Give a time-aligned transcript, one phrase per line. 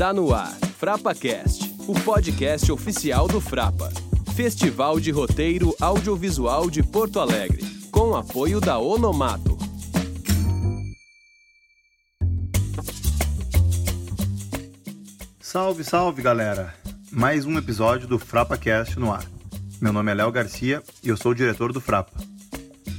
[0.00, 3.92] Está no ar, FrapaCast, o podcast oficial do Frapa,
[4.34, 9.49] Festival de Roteiro Audiovisual de Porto Alegre, com apoio da Onomato.
[15.52, 16.72] Salve, salve galera!
[17.10, 19.24] Mais um episódio do FrapaCast no ar.
[19.80, 22.12] Meu nome é Léo Garcia e eu sou o diretor do Frapa.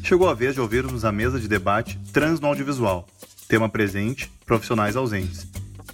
[0.03, 3.07] Chegou a vez de ouvirmos a mesa de debate Trans no Audiovisual,
[3.47, 5.47] tema presente, profissionais ausentes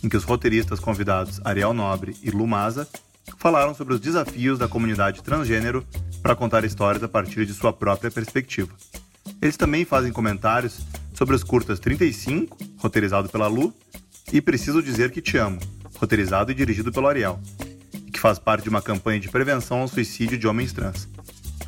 [0.03, 2.87] em que os roteiristas convidados Ariel Nobre e Lu Maza
[3.37, 5.85] falaram sobre os desafios da comunidade transgênero
[6.23, 8.73] para contar histórias a partir de sua própria perspectiva.
[9.39, 10.79] Eles também fazem comentários
[11.13, 13.71] sobre os curtas 35, roteirizado pela Lu,
[14.33, 15.59] e Preciso Dizer Que Te Amo,
[15.99, 17.39] roteirizado e dirigido pelo Ariel,
[18.13, 21.07] que faz parte de uma campanha de prevenção ao suicídio de homens trans.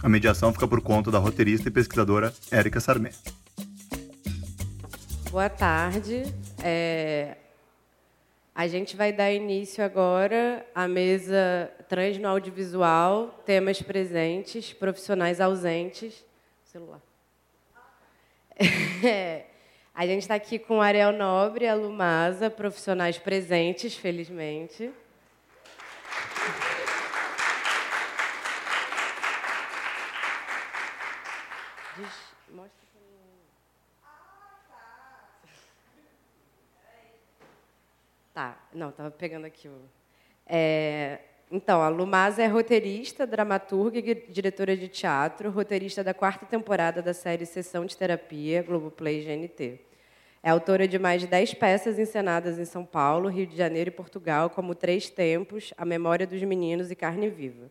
[0.02, 3.11] A mediação fica por conta da roteirista e pesquisadora Érica Sarmé.
[5.30, 6.23] Boa tarde.
[6.63, 7.36] É,
[8.55, 16.25] a gente vai dar início agora à mesa Trans no Audiovisual, temas presentes, profissionais ausentes.
[16.66, 17.02] Celular.
[19.02, 19.45] É,
[20.00, 24.89] a gente está aqui com Ariel Nobre e a Lumasa, profissionais presentes, felizmente.
[38.33, 39.81] Tá, não, estava pegando aqui o.
[40.47, 41.20] É,
[41.52, 47.14] então, a Lumasa é roteirista, dramaturga e diretora de teatro, roteirista da quarta temporada da
[47.14, 49.89] série Sessão de Terapia, Globoplay GNT.
[50.42, 53.92] É autora de mais de dez peças encenadas em São Paulo, Rio de Janeiro e
[53.92, 57.70] Portugal, como Três Tempos, A Memória dos Meninos e Carne Viva.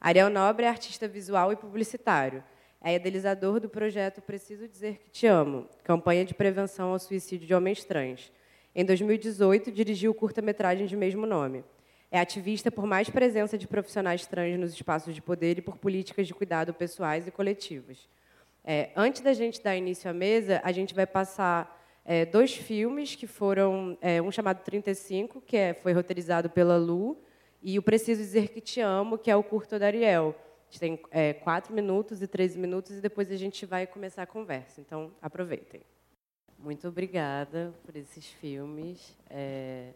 [0.00, 2.44] Ariel Nobre é artista visual e publicitário.
[2.82, 7.54] É idealizador do projeto Preciso Dizer Que Te Amo, campanha de prevenção ao suicídio de
[7.54, 8.30] homens trans
[8.78, 11.64] em 2018, dirigiu o curta-metragem de mesmo nome.
[12.10, 16.26] É ativista por mais presença de profissionais trans nos espaços de poder e por políticas
[16.26, 18.06] de cuidado pessoais e coletivas.
[18.62, 21.75] É, antes da gente dar início à mesa, a gente vai passar
[22.08, 27.18] é, dois filmes que foram é, um chamado 35, que é, foi roteirizado pela Lu,
[27.60, 30.32] e o Preciso Dizer Que Te Amo, que é o curto da Ariel.
[30.68, 34.22] A gente tem é, quatro minutos e 13 minutos e depois a gente vai começar
[34.22, 34.80] a conversa.
[34.80, 35.80] Então, aproveitem.
[36.56, 39.16] Muito obrigada por esses filmes.
[39.28, 39.90] É...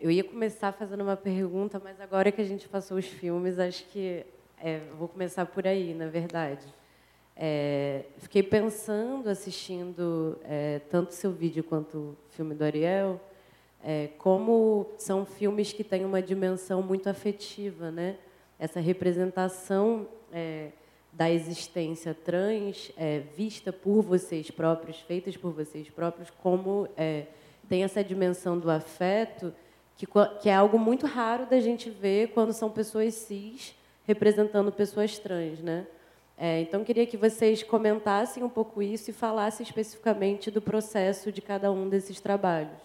[0.00, 3.84] Eu ia começar fazendo uma pergunta, mas agora que a gente passou os filmes, acho
[3.88, 4.24] que
[4.58, 6.66] é, vou começar por aí, na verdade.
[7.38, 13.20] É, fiquei pensando, assistindo é, tanto seu vídeo quanto o filme do Ariel,
[13.84, 18.16] é, como são filmes que têm uma dimensão muito afetiva, né?
[18.58, 20.70] Essa representação é,
[21.12, 27.26] da existência trans é, vista por vocês próprios, feitas por vocês próprios, como é,
[27.68, 29.52] tem essa dimensão do afeto,
[29.96, 30.06] que,
[30.40, 33.74] que é algo muito raro da gente ver quando são pessoas cis
[34.06, 35.86] representando pessoas trans, né?
[36.38, 41.40] É, então, queria que vocês comentassem um pouco isso e falassem especificamente do processo de
[41.40, 42.76] cada um desses trabalhos.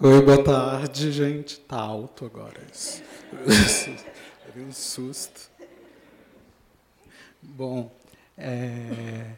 [0.00, 1.58] Oi, boa tarde, gente.
[1.58, 3.02] Tá alto agora isso.
[4.46, 5.50] Teve um susto.
[7.42, 7.90] Bom,
[8.38, 9.32] é,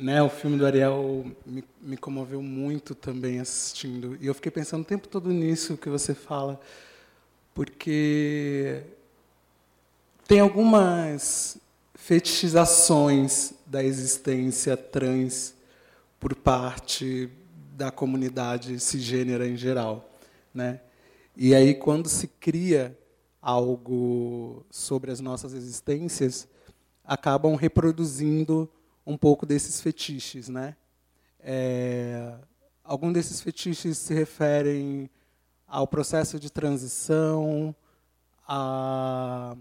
[0.00, 4.16] né, o filme do Ariel me, me, comoveu muito também assistindo.
[4.20, 6.60] E eu fiquei pensando o tempo todo nisso que você fala,
[7.54, 8.82] porque
[10.26, 11.58] tem algumas
[11.94, 15.54] fetichizações da existência trans
[16.18, 17.30] por parte
[17.76, 20.10] da comunidade cisgênera em geral,
[20.54, 20.80] né?
[21.36, 22.96] E aí quando se cria
[23.40, 26.46] algo sobre as nossas existências,
[27.04, 28.70] acabam reproduzindo
[29.04, 30.76] um pouco desses fetiches, né?
[31.40, 32.34] É,
[32.84, 35.10] alguns desses fetiches se referem
[35.66, 37.74] ao processo de transição,
[38.46, 39.56] a,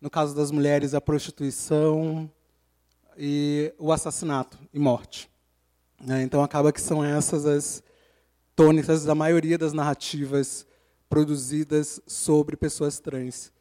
[0.00, 2.30] no caso das mulheres, a prostituição
[3.16, 5.30] e o assassinato e morte.
[6.02, 6.22] Né?
[6.22, 7.82] Então acaba que são essas as
[8.56, 10.66] tônicas da maioria das narrativas
[11.08, 13.52] produzidas sobre pessoas trans.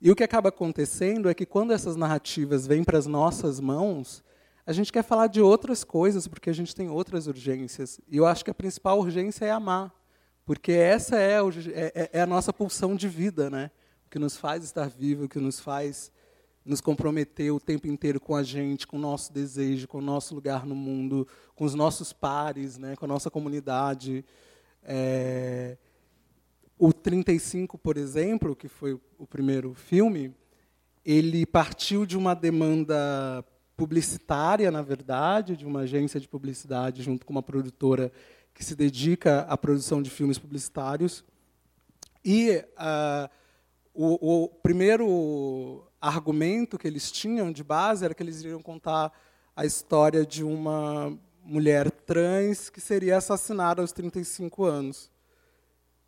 [0.00, 4.22] E o que acaba acontecendo é que quando essas narrativas vêm para as nossas mãos,
[4.66, 8.00] a gente quer falar de outras coisas porque a gente tem outras urgências.
[8.08, 9.94] E eu acho que a principal urgência é amar,
[10.44, 13.70] porque essa é, é, é, é a nossa pulsão de vida, né?
[14.10, 16.12] Que nos faz estar vivo, que nos faz
[16.66, 20.34] nos comprometer o tempo inteiro com a gente, com o nosso desejo, com o nosso
[20.34, 22.96] lugar no mundo, com os nossos pares, né?
[22.96, 24.24] com a nossa comunidade.
[24.82, 25.78] É,
[26.76, 30.34] o 35, por exemplo, que foi o primeiro filme,
[31.04, 33.44] ele partiu de uma demanda
[33.76, 38.10] publicitária, na verdade, de uma agência de publicidade junto com uma produtora
[38.52, 41.22] que se dedica à produção de filmes publicitários.
[42.24, 43.30] E uh,
[43.96, 49.10] o, o, primeiro argumento que eles tinham de base era que eles iriam contar
[49.54, 55.10] a história de uma mulher trans que seria assassinada aos 35 anos.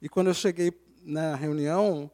[0.03, 0.71] E quando eu cheguei
[1.03, 2.11] na reunião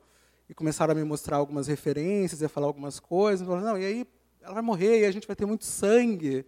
[0.48, 3.76] e começaram a me mostrar algumas referências e a falar algumas coisas, eu falei, não,
[3.76, 4.06] e aí
[4.40, 6.46] ela vai morrer e a gente vai ter muito sangue.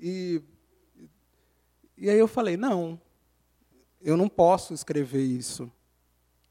[0.00, 0.40] E,
[1.96, 2.98] e aí eu falei, não,
[4.00, 5.70] eu não posso escrever isso.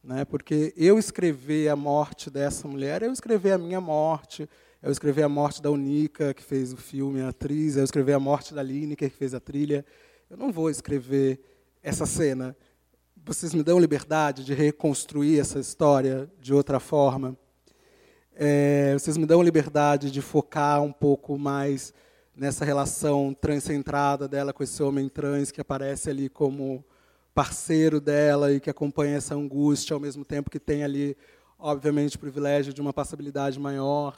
[0.06, 0.24] Né?
[0.24, 4.48] Porque eu escrever a morte dessa mulher, eu escrever a minha morte,
[4.82, 8.20] eu escrever a morte da Unica, que fez o filme, a atriz, eu escrever a
[8.20, 9.84] morte da Lineker, que fez a trilha.
[10.30, 11.42] Eu não vou escrever
[11.82, 12.56] essa cena
[13.28, 17.36] vocês me dão liberdade de reconstruir essa história de outra forma?
[18.36, 21.92] É, vocês me dão liberdade de focar um pouco mais
[22.36, 26.86] nessa relação transcentrada dela com esse homem trans que aparece ali como
[27.36, 31.18] parceiro dela e que acompanha essa angústia ao mesmo tempo que tem ali,
[31.60, 34.16] obviamente, o privilégio de uma passabilidade maior.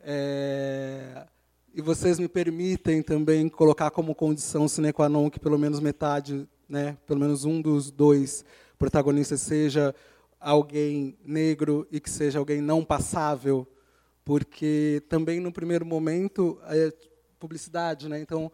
[0.00, 1.26] É,
[1.74, 6.48] e vocês me permitem também colocar como condição sine qua non que pelo menos metade
[6.68, 8.44] né, pelo menos um dos dois
[8.78, 9.94] protagonistas seja
[10.40, 13.66] alguém negro e que seja alguém não passável,
[14.24, 16.92] porque também no primeiro momento é
[17.38, 18.20] publicidade, né?
[18.20, 18.50] Então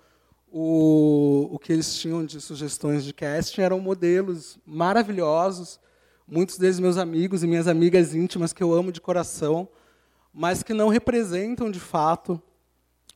[0.55, 5.81] o, o que eles tinham de sugestões de casting eram modelos maravilhosos,
[6.29, 9.67] muitos deles meus amigos e minhas amigas íntimas que eu amo de coração,
[10.33, 12.41] mas que não representam de fato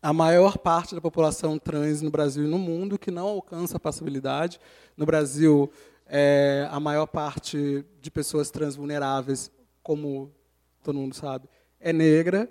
[0.01, 3.81] a maior parte da população trans no Brasil e no mundo que não alcança a
[3.81, 4.59] passabilidade.
[4.97, 5.71] No Brasil,
[6.07, 9.51] é, a maior parte de pessoas trans vulneráveis,
[9.83, 10.33] como
[10.83, 11.49] todo mundo sabe,
[11.79, 12.51] é negra.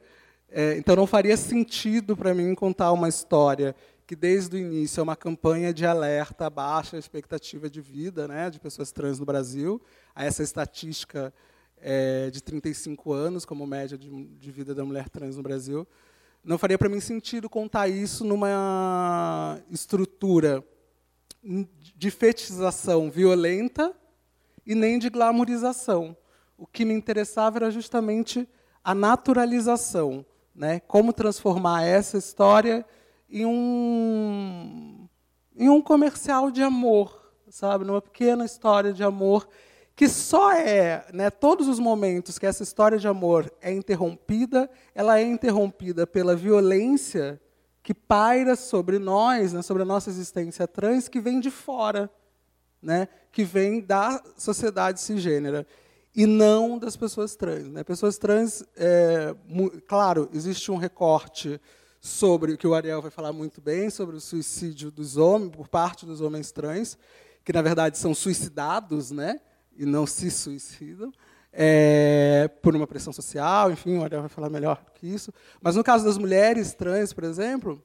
[0.50, 5.04] É, então, não faria sentido para mim contar uma história que, desde o início, é
[5.04, 9.82] uma campanha de alerta à baixa expectativa de vida né, de pessoas trans no Brasil,
[10.14, 11.34] a essa estatística
[11.78, 15.88] é, de 35 anos como média de, de vida da mulher trans no Brasil
[16.46, 20.64] não faria para mim sentido contar isso numa estrutura
[21.44, 23.92] de fetichização violenta
[24.64, 26.16] e nem de glamorização.
[26.56, 28.48] O que me interessava era justamente
[28.84, 30.24] a naturalização,
[30.56, 30.80] né?
[30.82, 32.86] Como transformar essa história
[33.30, 35.08] em um
[35.58, 39.48] em um comercial de amor, sabe, numa pequena história de amor
[39.96, 45.18] que só é, né, todos os momentos que essa história de amor é interrompida, ela
[45.18, 47.40] é interrompida pela violência
[47.82, 52.12] que paira sobre nós, né, sobre a nossa existência trans, que vem de fora,
[52.82, 55.66] né, que vem da sociedade cisgênera
[56.14, 57.68] e não das pessoas trans.
[57.68, 57.84] Né?
[57.84, 59.34] Pessoas trans, é,
[59.88, 61.60] claro, existe um recorte
[62.06, 65.68] sobre o que o Ariel vai falar muito bem sobre o suicídio dos homens por
[65.68, 66.96] parte dos homens trans,
[67.44, 69.42] que na verdade são suicidados, né?
[69.76, 71.12] e não se suicidam,
[71.52, 75.34] é, por uma pressão social, enfim, o Ariel vai falar melhor que isso.
[75.60, 77.84] Mas no caso das mulheres trans, por exemplo,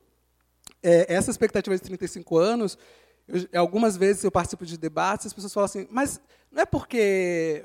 [0.83, 2.77] é, essa expectativa de 35 anos,
[3.27, 6.21] eu, algumas vezes eu participo de debates, as pessoas falam assim, mas
[6.53, 7.65] não é porque.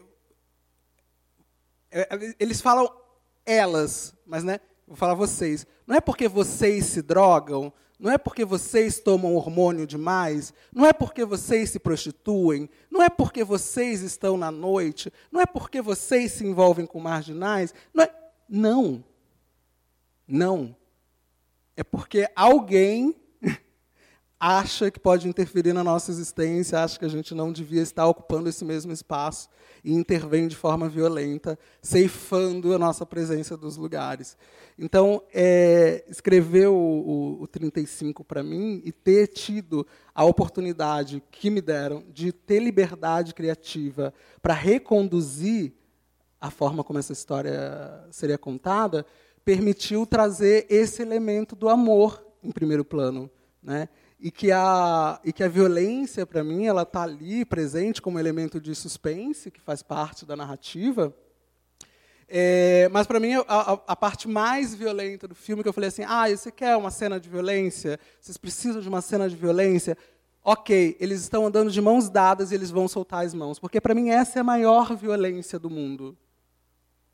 [1.92, 2.90] É, é, eles falam
[3.46, 5.66] elas, mas né, vou falar vocês.
[5.86, 10.92] Não é porque vocês se drogam, não é porque vocês tomam hormônio demais, não é
[10.92, 16.34] porque vocês se prostituem, não é porque vocês estão na noite, não é porque vocês
[16.34, 18.14] se envolvem com marginais, não é.
[18.48, 19.04] Não.
[20.28, 20.76] Não.
[21.76, 23.16] É porque alguém
[24.40, 28.50] acha que pode interferir na nossa existência, acha que a gente não devia estar ocupando
[28.50, 29.50] esse mesmo espaço
[29.84, 34.38] e intervém de forma violenta, ceifando a nossa presença dos lugares.
[34.78, 41.50] Então, é, escrever o, o, o 35 para mim e ter tido a oportunidade que
[41.50, 45.74] me deram de ter liberdade criativa para reconduzir
[46.42, 49.06] a forma como essa história seria contada,
[49.46, 53.30] permitiu trazer esse elemento do amor em primeiro plano,
[53.62, 53.88] né?
[54.26, 58.60] E que a, e que a violência, para mim, ela está ali presente como elemento
[58.60, 61.14] de suspense, que faz parte da narrativa.
[62.28, 66.02] É, mas, para mim, a, a, parte mais violenta do filme, que eu falei assim,
[66.08, 68.00] ah, você quer uma cena de violência?
[68.20, 69.96] Vocês precisam de uma cena de violência?
[70.44, 73.60] Ok, eles estão andando de mãos dadas e eles vão soltar as mãos.
[73.60, 76.18] Porque, para mim, essa é a maior violência do mundo.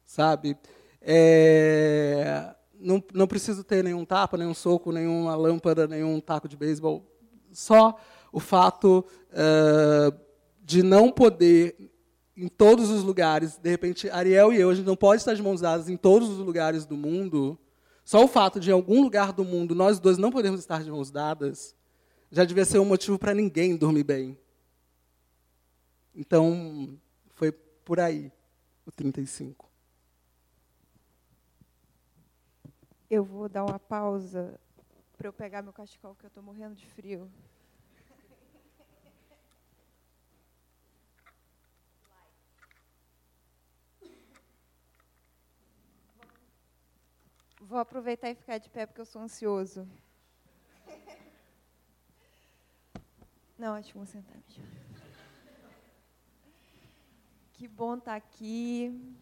[0.06, 0.56] Sabe?
[1.02, 7.06] É, não, não preciso ter nenhum tapa, nenhum soco, nenhuma lâmpada, nenhum taco de beisebol.
[7.52, 7.98] Só
[8.32, 10.18] o fato uh,
[10.64, 11.76] de não poder
[12.36, 15.42] em todos os lugares, de repente, Ariel e eu, a gente não pode estar de
[15.42, 17.58] mãos dadas em todos os lugares do mundo.
[18.04, 20.90] Só o fato de em algum lugar do mundo nós dois não podemos estar de
[20.90, 21.76] mãos dadas
[22.32, 24.38] já devia ser um motivo para ninguém dormir bem.
[26.16, 26.98] Então,
[27.30, 28.32] foi por aí
[28.86, 29.70] o 35.
[33.14, 34.58] Eu vou dar uma pausa
[35.18, 37.30] para eu pegar meu cachecol, que eu estou morrendo de frio.
[47.60, 49.86] Vou aproveitar e ficar de pé porque eu sou ansioso.
[53.58, 54.64] Não, acho que vou sentar mesmo.
[57.56, 59.18] Que bom estar tá aqui,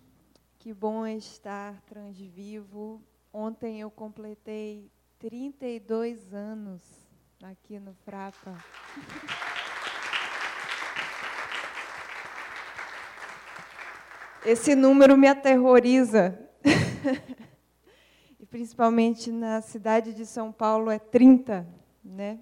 [0.59, 3.03] que bom estar transvivo.
[3.31, 6.81] Ontem eu completei 32 anos
[7.43, 8.57] aqui no Frapa.
[14.43, 16.39] Esse número me aterroriza.
[18.39, 21.67] e principalmente na cidade de São Paulo é 30,
[22.03, 22.39] né?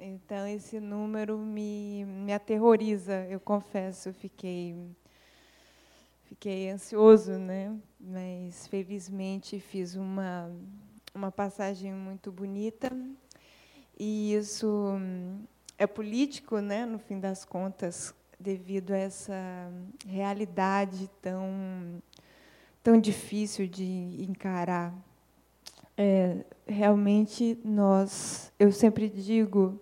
[0.00, 4.12] Então, esse número me, me aterroriza, eu confesso.
[4.12, 4.74] Fiquei,
[6.28, 7.74] fiquei ansioso, né?
[7.98, 10.50] mas felizmente fiz uma,
[11.14, 12.92] uma passagem muito bonita.
[13.98, 14.98] E isso
[15.78, 16.84] é político, né?
[16.84, 19.72] no fim das contas, devido a essa
[20.06, 21.42] realidade tão,
[22.82, 24.94] tão difícil de encarar.
[25.96, 29.80] É, realmente, nós, eu sempre digo,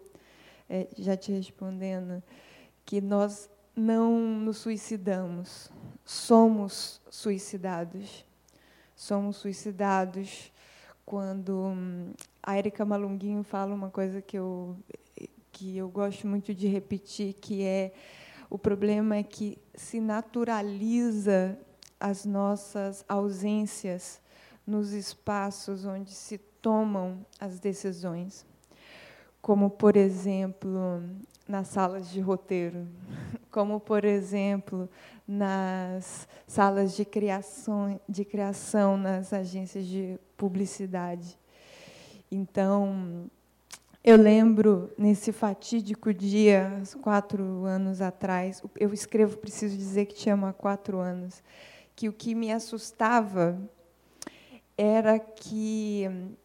[0.71, 2.23] é, já te respondendo,
[2.87, 5.71] que nós não nos suicidamos,
[6.07, 8.25] somos suicidados.
[8.95, 10.53] Somos suicidados
[11.05, 14.77] quando hum, a Erika Malunguinho fala uma coisa que eu,
[15.53, 17.93] que eu gosto muito de repetir, que é
[18.49, 21.59] o problema é que se naturaliza
[21.99, 24.21] as nossas ausências
[24.65, 28.47] nos espaços onde se tomam as decisões
[29.47, 31.01] como, por exemplo,
[31.47, 32.85] nas salas de roteiro,
[33.49, 34.89] como, por exemplo,
[35.25, 41.39] nas salas de criação, de criação nas agências de publicidade.
[42.29, 43.31] Então,
[44.03, 50.47] eu lembro, nesse fatídico dia, quatro anos atrás, eu escrevo, preciso dizer que te amo
[50.47, 51.41] há quatro anos,
[51.95, 53.57] que o que me assustava
[54.77, 56.37] era que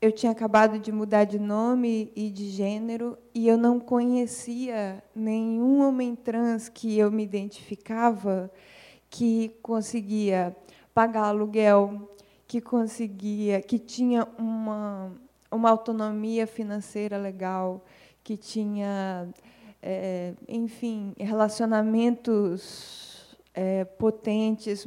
[0.00, 5.86] eu tinha acabado de mudar de nome e de gênero e eu não conhecia nenhum
[5.86, 8.50] homem trans que eu me identificava
[9.10, 10.54] que conseguia
[10.94, 12.10] pagar aluguel,
[12.46, 15.12] que conseguia, que tinha uma
[15.50, 17.82] uma autonomia financeira legal,
[18.22, 19.26] que tinha,
[19.82, 24.86] é, enfim, relacionamentos é, potentes.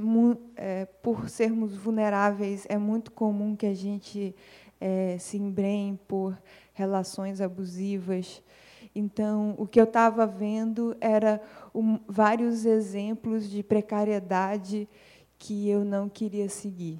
[0.56, 4.36] É, por sermos vulneráveis, é muito comum que a gente
[4.82, 6.36] é, se embrenhem por
[6.74, 8.42] relações abusivas.
[8.96, 11.40] Então, o que eu estava vendo era
[11.74, 14.90] um, vários exemplos de precariedade
[15.38, 17.00] que eu não queria seguir.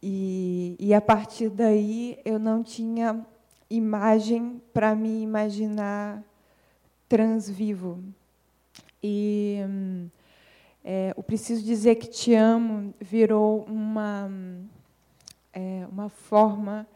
[0.00, 3.26] E, e a partir daí, eu não tinha
[3.68, 6.22] imagem para me imaginar
[7.08, 8.02] transvivo.
[9.02, 9.58] E
[10.84, 14.30] é, o Preciso Dizer Que Te Amo virou uma
[15.52, 16.86] é, uma forma.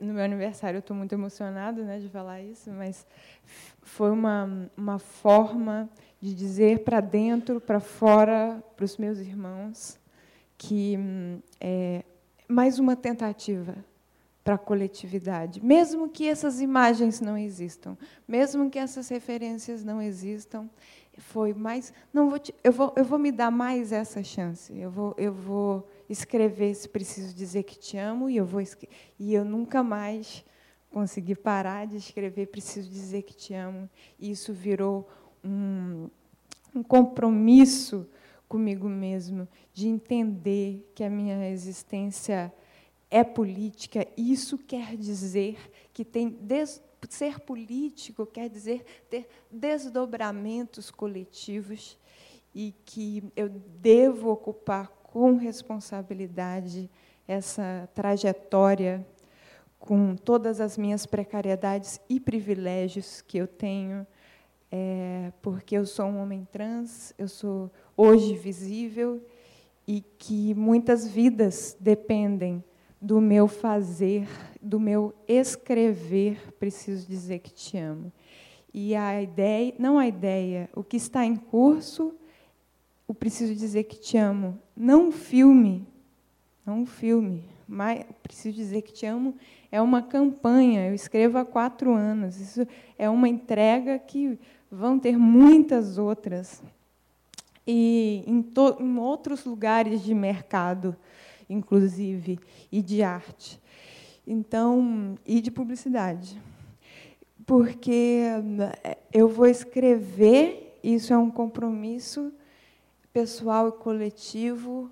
[0.00, 3.06] No meu aniversário, eu estou muito emocionada né, de falar isso, mas
[3.82, 5.88] foi uma, uma forma
[6.18, 10.00] de dizer para dentro, para fora, para os meus irmãos,
[10.56, 10.98] que
[11.60, 12.02] é
[12.48, 13.76] mais uma tentativa
[14.42, 20.70] para a coletividade, mesmo que essas imagens não existam, mesmo que essas referências não existam,
[21.18, 24.90] foi mais, não vou te, eu vou eu vou me dar mais essa chance, eu
[24.90, 28.62] vou eu vou escrever se preciso dizer que te amo e eu vou
[29.18, 30.44] e eu nunca mais
[30.90, 33.86] consegui parar de escrever preciso dizer que te amo.
[34.18, 35.06] E isso virou
[35.44, 36.08] um,
[36.74, 38.08] um compromisso
[38.48, 42.50] comigo mesmo de entender que a minha existência
[43.10, 44.06] é política.
[44.16, 45.58] Isso quer dizer
[45.92, 46.82] que tem des,
[47.14, 51.98] ser político quer dizer ter desdobramentos coletivos
[52.54, 56.90] e que eu devo ocupar com responsabilidade
[57.28, 59.06] essa trajetória
[59.78, 64.06] com todas as minhas precariedades e privilégios que eu tenho,
[64.70, 69.24] é, porque eu sou um homem trans, eu sou hoje visível
[69.86, 72.64] e que muitas vidas dependem
[73.00, 74.28] do meu fazer,
[74.60, 78.12] do meu escrever, preciso dizer que te amo.
[78.72, 82.14] E a ideia, não a ideia, o que está em curso,
[83.06, 85.86] o preciso dizer que te amo, não um filme,
[86.64, 89.34] não um filme, mas preciso dizer que te amo
[89.70, 90.88] é uma campanha.
[90.88, 92.40] Eu escrevo há quatro anos.
[92.40, 92.66] Isso
[92.98, 94.38] é uma entrega que
[94.70, 96.62] vão ter muitas outras
[97.66, 98.44] e em,
[98.80, 100.96] em outros lugares de mercado,
[101.48, 102.38] inclusive,
[102.70, 103.60] e de arte.
[104.26, 106.40] Então, e de publicidade.
[107.46, 108.22] Porque
[108.82, 112.32] eh, eu vou escrever, isso é um compromisso
[113.12, 114.90] pessoal e coletivo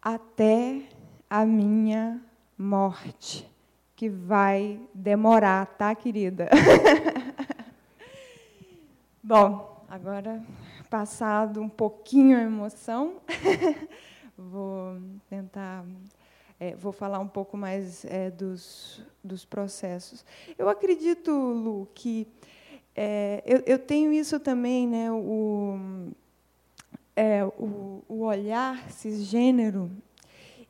[0.00, 0.82] até
[1.28, 2.20] a minha
[2.56, 3.46] morte,
[3.94, 6.48] que vai demorar, tá, querida?
[9.22, 10.42] Bom, agora
[10.88, 13.16] passado um pouquinho a emoção,
[14.38, 14.96] vou
[15.28, 15.84] tentar,
[16.60, 20.24] é, vou falar um pouco mais é, dos, dos processos.
[20.56, 22.26] Eu acredito, Lu, que
[22.94, 25.76] é, eu, eu, tenho isso também, né, o,
[27.16, 29.90] é, o, o olhar cisgênero,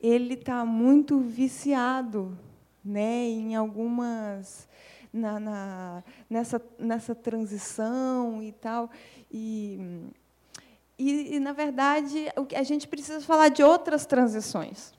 [0.01, 2.37] ele está muito viciado
[2.85, 4.69] né, em algumas
[5.13, 8.91] na, na, nessa, nessa transição e tal.
[9.31, 9.79] E,
[10.99, 14.93] e, e, na verdade, a gente precisa falar de outras transições.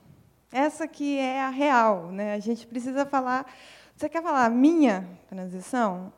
[0.50, 2.10] Essa que é a real.
[2.10, 2.34] Né?
[2.34, 3.46] A gente precisa falar.
[3.94, 6.12] Você quer falar a minha transição?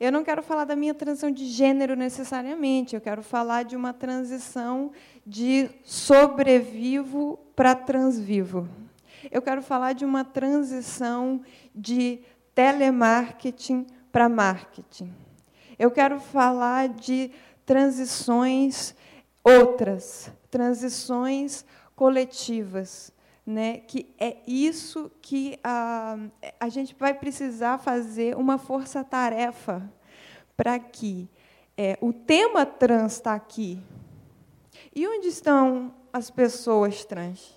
[0.00, 3.94] Eu não quero falar da minha transição de gênero necessariamente, eu quero falar de uma
[3.94, 4.92] transição
[5.26, 8.68] de sobrevivo para transvivo.
[9.30, 11.40] Eu quero falar de uma transição
[11.74, 12.20] de
[12.54, 15.10] telemarketing para marketing.
[15.78, 17.30] Eu quero falar de
[17.64, 18.94] transições
[19.46, 23.12] outras, transições coletivas,
[23.46, 23.78] né?
[23.78, 26.18] Que é isso que a,
[26.58, 29.88] a gente vai precisar fazer uma força-tarefa
[30.56, 31.30] para que
[31.76, 33.80] é, o tema trans está aqui.
[34.92, 37.56] E onde estão as pessoas trans?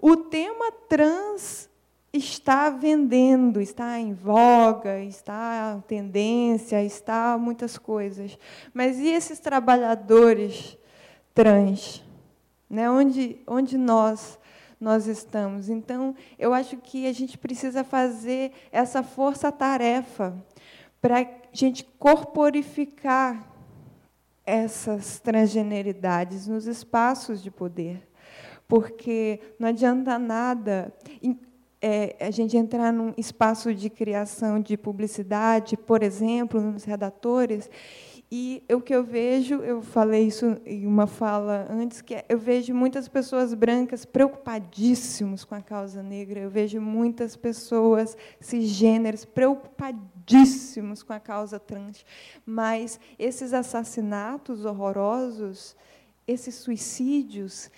[0.00, 1.68] O tema trans
[2.16, 8.38] está vendendo, está em voga, está tendência, está muitas coisas.
[8.72, 10.78] Mas e esses trabalhadores
[11.34, 12.04] trans?
[12.70, 12.88] Né?
[12.88, 14.38] Onde, onde nós
[14.80, 15.68] nós estamos?
[15.68, 20.36] Então, eu acho que a gente precisa fazer essa força-tarefa
[21.00, 23.48] para a gente corporificar
[24.44, 28.06] essas transgeneridades nos espaços de poder.
[28.68, 30.92] Porque não adianta nada
[31.86, 37.68] é, a gente entrar num espaço de criação de publicidade, por exemplo, nos redatores,
[38.32, 42.38] e o que eu vejo, eu falei isso em uma fala antes, que é, eu
[42.38, 51.02] vejo muitas pessoas brancas preocupadíssimos com a causa negra, eu vejo muitas pessoas cisgêneros preocupadíssimos
[51.02, 52.02] com a causa trans,
[52.46, 55.76] mas esses assassinatos horrorosos,
[56.26, 57.70] esses suicídios,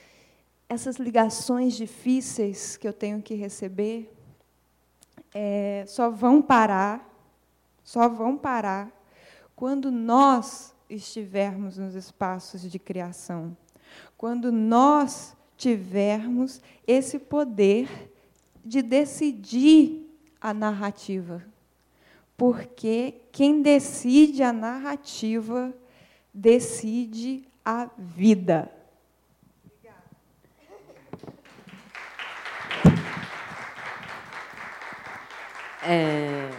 [0.68, 4.12] essas ligações difíceis que eu tenho que receber
[5.32, 7.08] é, só vão parar,
[7.84, 8.90] só vão parar
[9.54, 13.56] quando nós estivermos nos espaços de criação,
[14.16, 18.12] quando nós tivermos esse poder
[18.64, 20.06] de decidir
[20.40, 21.42] a narrativa.
[22.36, 25.72] Porque quem decide a narrativa
[26.34, 28.75] decide a vida.
[35.88, 36.50] É,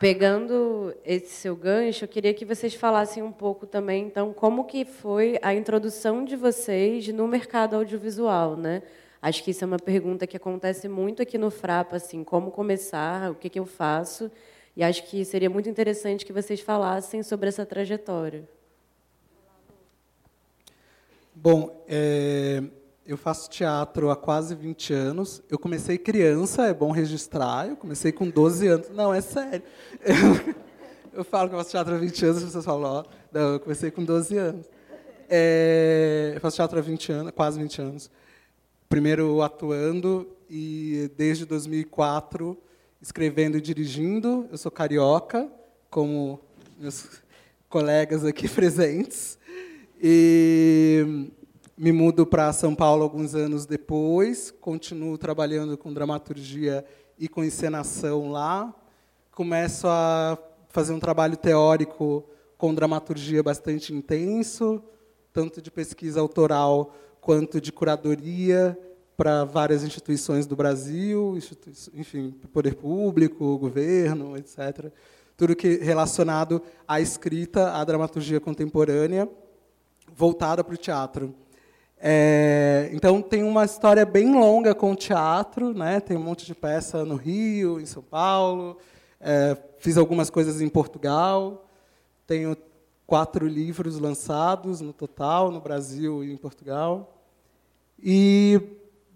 [0.00, 4.84] pegando esse seu gancho, eu queria que vocês falassem um pouco também, então, como que
[4.84, 8.82] foi a introdução de vocês no mercado audiovisual, né?
[9.20, 13.30] Acho que isso é uma pergunta que acontece muito aqui no Frapa, assim, como começar,
[13.30, 14.30] o que, que eu faço,
[14.74, 18.48] e acho que seria muito interessante que vocês falassem sobre essa trajetória.
[21.34, 22.62] Bom, é,
[23.06, 25.42] eu faço teatro há quase 20 anos.
[25.50, 27.68] Eu comecei criança, é bom registrar.
[27.68, 28.88] Eu comecei com 12 anos.
[28.90, 29.62] Não, é sério.
[30.00, 30.54] Eu,
[31.12, 33.60] eu falo que eu faço teatro há 20 anos, as pessoas falam, ó, não, eu
[33.60, 34.66] comecei com 12 anos.
[35.28, 38.10] É, eu faço teatro há 20 anos, quase 20 anos.
[38.88, 42.56] Primeiro atuando e desde 2004
[43.02, 44.48] escrevendo e dirigindo.
[44.50, 45.50] Eu sou carioca,
[45.90, 46.40] como
[46.78, 47.06] meus
[47.68, 49.38] colegas aqui presentes.
[50.02, 51.30] E
[51.76, 56.84] me mudo para São Paulo alguns anos depois, continuo trabalhando com dramaturgia
[57.18, 58.72] e com encenação lá.
[59.32, 62.24] Começo a fazer um trabalho teórico
[62.56, 64.82] com dramaturgia bastante intenso,
[65.32, 68.78] tanto de pesquisa autoral quanto de curadoria
[69.16, 71.36] para várias instituições do Brasil,
[71.92, 74.92] enfim, poder público, governo, etc.,
[75.36, 79.28] tudo que relacionado à escrita, à dramaturgia contemporânea,
[80.14, 81.34] voltada para o teatro.
[82.06, 86.00] É, então tem uma história bem longa com o teatro, né?
[86.00, 88.76] Tem um monte de peça no Rio, em São Paulo.
[89.18, 91.66] É, fiz algumas coisas em Portugal.
[92.26, 92.54] Tenho
[93.06, 97.24] quatro livros lançados no total, no Brasil e em Portugal.
[97.98, 98.60] E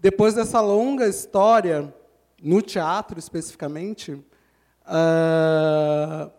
[0.01, 1.93] depois dessa longa história,
[2.41, 6.31] no teatro especificamente, uh,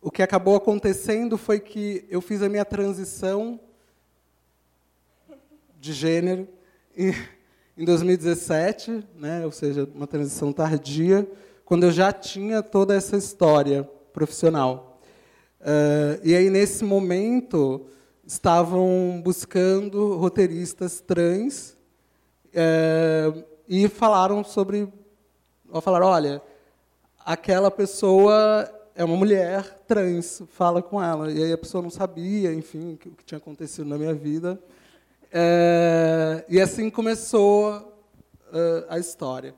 [0.00, 3.60] o que acabou acontecendo foi que eu fiz a minha transição
[5.80, 6.48] de gênero
[6.96, 7.14] em,
[7.76, 11.28] em 2017, né, ou seja, uma transição tardia,
[11.64, 15.00] quando eu já tinha toda essa história profissional.
[15.60, 17.86] Uh, e aí, nesse momento,
[18.26, 21.76] estavam buscando roteiristas trans
[22.46, 24.88] uh, e falaram sobre.
[25.82, 26.42] Falaram: olha,
[27.24, 31.30] aquela pessoa é uma mulher trans, fala com ela.
[31.30, 34.58] E aí a pessoa não sabia, enfim, o que tinha acontecido na minha vida.
[35.38, 39.54] É, e assim começou uh, a história.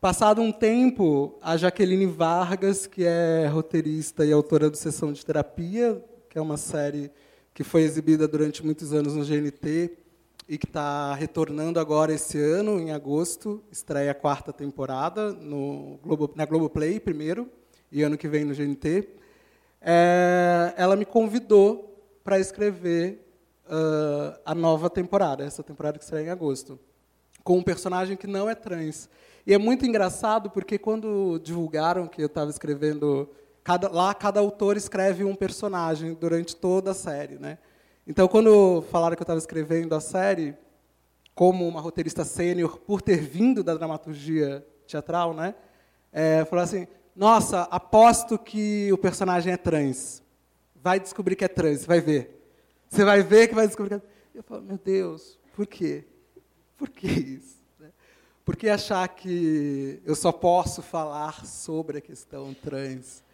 [0.00, 6.02] Passado um tempo, a Jaqueline Vargas, que é roteirista e autora do Sessão de Terapia,
[6.30, 7.10] que é uma série
[7.52, 9.90] que foi exibida durante muitos anos no GNT
[10.48, 16.32] e que está retornando agora esse ano, em agosto, estreia a quarta temporada no Globo,
[16.34, 17.46] na Globoplay primeiro,
[17.92, 19.06] e ano que vem no GNT.
[19.82, 23.23] É, ela me convidou para escrever
[23.66, 26.78] uh, a nova temporada, essa temporada que será em agosto,
[27.42, 29.08] com um personagem que não é trans.
[29.46, 33.28] E é muito engraçado porque quando divulgaram que eu estava escrevendo,
[33.62, 37.58] cada, lá cada autor escreve um personagem durante toda a série, né?
[38.06, 40.56] Então quando falaram que eu estava escrevendo a série
[41.34, 45.54] como uma roteirista sênior por ter vindo da dramaturgia teatral, né?
[46.12, 50.22] É, falaram assim: nossa, aposto que o personagem é trans.
[50.74, 52.43] Vai descobrir que é trans, vai ver.
[52.94, 54.00] Você vai ver que vai descobrir.
[54.32, 56.04] Eu falo, meu Deus, por quê?
[56.78, 57.60] Por que isso?
[57.80, 57.88] Né?
[58.44, 63.24] Por que achar que eu só posso falar sobre a questão trans?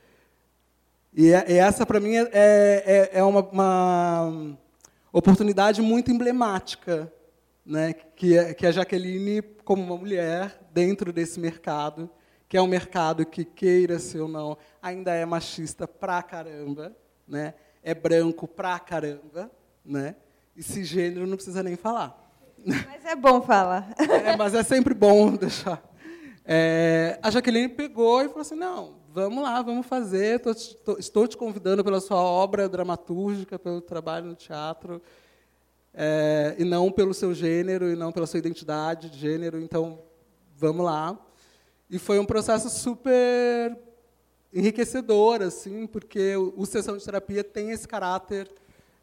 [1.12, 4.56] E, é, essa, para mim, é, é, é uma, uma,
[5.12, 7.12] oportunidade muito emblemática,
[7.62, 7.92] né?
[7.92, 12.08] que, que a Jaqueline, como uma mulher, dentro desse mercado,
[12.48, 16.96] que é um mercado que, queira-se ou não, ainda é machista pra caramba,
[17.28, 17.52] né?
[17.82, 19.50] É branco pra caramba,
[19.84, 20.16] né?
[20.56, 22.16] E cisgênero não precisa nem falar.
[22.64, 23.94] Mas é bom falar.
[23.98, 25.82] É, mas é sempre bom deixar.
[26.44, 30.40] É, a Jaqueline pegou e falou assim: não, vamos lá, vamos fazer.
[30.40, 35.00] Tô, tô, estou te convidando pela sua obra dramatúrgica, pelo trabalho no teatro,
[35.94, 39.60] é, e não pelo seu gênero, e não pela sua identidade de gênero.
[39.60, 40.02] Então,
[40.56, 41.18] vamos lá.
[41.88, 43.76] E foi um processo super
[44.52, 48.50] enriquecedor, assim, porque o, Sessão de Terapia tem esse caráter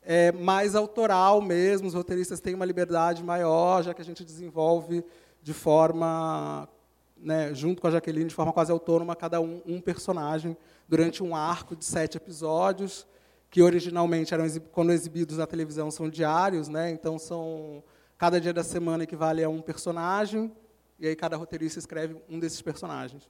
[0.04, 5.04] é, mais autoral mesmo, os roteiristas têm uma liberdade maior, já que a gente desenvolve
[5.42, 6.68] de forma,
[7.16, 10.56] né, junto com a Jaqueline, de forma quase autônoma, cada um um personagem,
[10.88, 13.08] durante um arco de sete episódios,
[13.50, 17.84] que originalmente eram quando exibidos na televisão são diários, né, então são
[18.18, 20.52] cada dia da semana equivale a um personagem,
[21.00, 23.30] e aí cada roteirista escreve um desses personagens.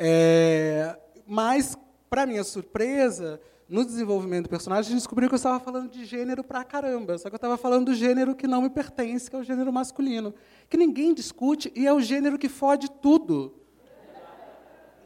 [0.00, 1.76] É, mas,
[2.08, 6.04] para minha surpresa, no desenvolvimento do personagem, a gente descobriu que eu estava falando de
[6.04, 7.18] gênero pra caramba.
[7.18, 9.72] Só que eu estava falando do gênero que não me pertence, que é o gênero
[9.72, 10.32] masculino.
[10.70, 13.54] Que ninguém discute e é o gênero que fode tudo.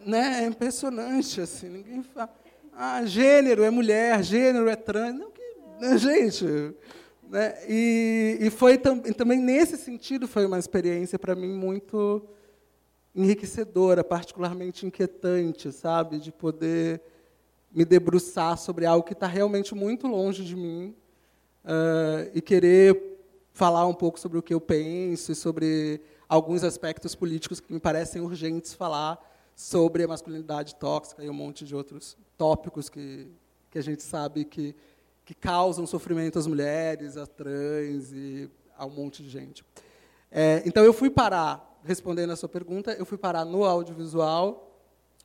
[0.04, 0.44] Né?
[0.44, 1.70] É impressionante, assim.
[1.70, 2.32] Ninguém fala.
[2.74, 5.18] Ah, gênero é mulher, gênero é trans.
[5.18, 5.42] Não, que,
[5.80, 6.44] né, gente.
[7.28, 7.54] Né?
[7.66, 12.22] E, e foi tam, também nesse sentido foi uma experiência para mim muito
[13.14, 17.02] enriquecedora, particularmente inquietante, sabe, de poder
[17.70, 20.94] me debruçar sobre algo que está realmente muito longe de mim
[21.64, 23.12] uh, e querer
[23.52, 27.80] falar um pouco sobre o que eu penso e sobre alguns aspectos políticos que me
[27.80, 29.18] parecem urgentes falar
[29.54, 33.30] sobre a masculinidade tóxica e um monte de outros tópicos que,
[33.70, 34.74] que a gente sabe que,
[35.24, 39.64] que causam sofrimento às mulheres, às trans e a um monte de gente.
[40.30, 44.70] É, então, eu fui parar, respondendo a sua pergunta, eu fui parar no audiovisual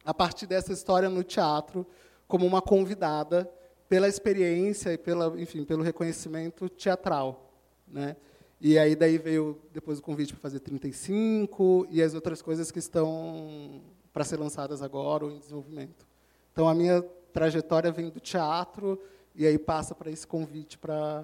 [0.04, 1.86] a partir dessa história no teatro,
[2.28, 3.50] como uma convidada
[3.89, 7.54] pela experiência e pela, enfim, pelo reconhecimento teatral,
[7.88, 8.15] né?
[8.60, 12.80] E aí daí veio depois o convite para fazer 35 e as outras coisas que
[12.80, 16.08] estão para ser lançadas agora ou em desenvolvimento.
[16.52, 19.00] Então a minha trajetória vem do teatro
[19.36, 21.24] e aí passa para esse convite para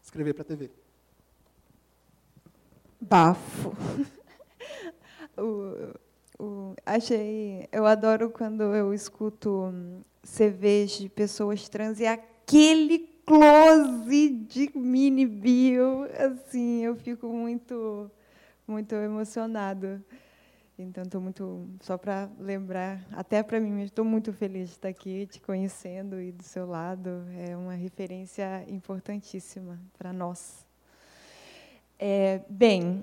[0.00, 0.70] escrever para a TV.
[3.00, 3.72] Bafo.
[5.38, 5.94] o,
[6.38, 9.72] o, achei, eu adoro quando eu escuto
[10.22, 18.10] CVs de pessoas trans e aquele close de mini bio, assim, eu fico muito,
[18.66, 20.02] muito emocionado.
[20.78, 25.26] Então, estou muito, só para lembrar, até para mim, estou muito feliz de estar aqui,
[25.26, 27.24] te conhecendo e do seu lado.
[27.36, 30.64] É uma referência importantíssima para nós.
[31.98, 33.02] É, bem,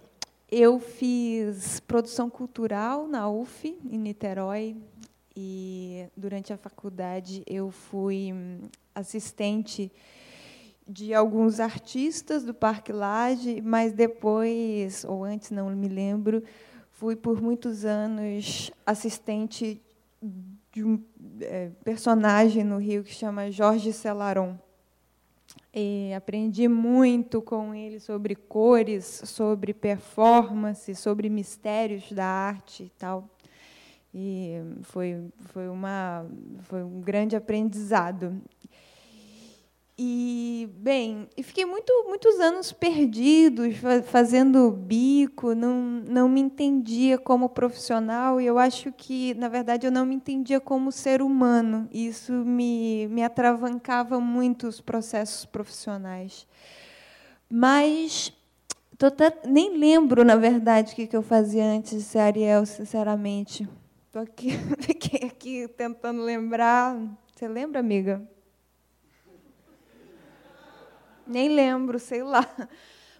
[0.57, 4.77] eu fiz produção cultural na UF, em Niterói,
[5.35, 8.33] e durante a faculdade eu fui
[8.95, 9.91] assistente
[10.87, 16.41] de alguns artistas do Parque Lage, mas depois, ou antes, não me lembro,
[16.89, 19.81] fui por muitos anos assistente
[20.71, 21.03] de um
[21.41, 24.57] é, personagem no Rio que chama Jorge Celaron.
[25.77, 33.29] E aprendi muito com ele sobre cores, sobre performance, sobre mistérios da arte e tal.
[34.13, 36.25] E foi, foi, uma,
[36.61, 38.41] foi um grande aprendizado.
[39.97, 43.77] E, bem, e fiquei muito, muitos anos perdidos,
[44.07, 45.73] fazendo bico, não,
[46.05, 50.59] não me entendia como profissional, e eu acho que, na verdade, eu não me entendia
[50.59, 51.87] como ser humano.
[51.93, 56.45] Isso me, me atravancava muito os processos profissionais.
[57.49, 58.33] Mas
[58.97, 59.07] tô,
[59.47, 63.65] nem lembro, na verdade, o que, que eu fazia antes de ser Ariel, sinceramente.
[64.07, 66.97] Estou aqui, fiquei aqui tentando lembrar.
[67.33, 68.34] Você lembra, amiga?
[71.27, 72.47] Nem lembro, sei lá.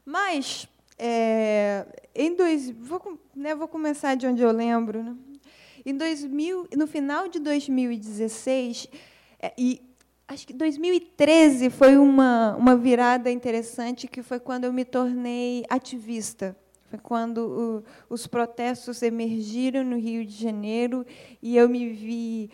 [0.06, 5.04] Mas, é, em dois, vou, né, vou começar de onde eu lembro.
[5.04, 5.16] Né?
[5.86, 8.88] Em 2000, no final de 2016,
[9.40, 9.82] é, e
[10.28, 16.56] acho que 2013 foi uma, uma virada interessante, que foi quando eu me tornei ativista.
[16.90, 21.06] Foi quando o, os protestos emergiram no Rio de Janeiro
[21.42, 22.50] e eu me vi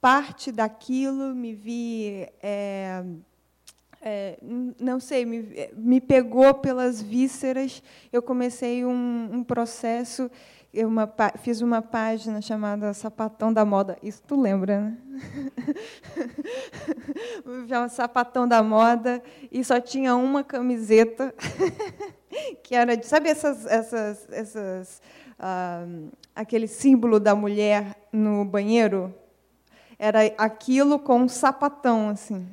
[0.00, 2.26] parte daquilo, me vi.
[2.42, 3.02] É,
[4.08, 4.38] é,
[4.78, 7.82] não sei, me, me, pegou pelas vísceras.
[8.12, 10.30] Eu comecei um, um processo,
[10.72, 13.98] uma, fiz uma página chamada Sapatão da Moda.
[14.00, 14.98] Isso tu lembra, né?
[17.90, 21.34] Sapatão da Moda, e só tinha uma camiseta,
[22.62, 23.06] que era de.
[23.06, 23.66] Sabe essas.
[23.66, 25.02] essas, essas
[25.36, 25.84] ah,
[26.32, 29.12] aquele símbolo da mulher no banheiro?
[29.98, 32.46] Era aquilo com um sapatão, assim.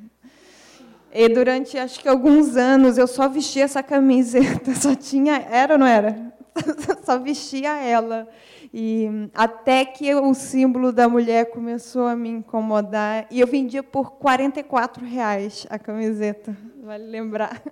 [1.14, 5.78] E durante acho que alguns anos eu só vestia essa camiseta, só tinha, era ou
[5.78, 6.34] não era?
[7.06, 8.28] só vestia ela.
[8.72, 14.14] E até que o símbolo da mulher começou a me incomodar e eu vendia por
[14.14, 17.62] 44 reais a camiseta, vale lembrar.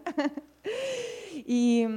[1.34, 1.88] e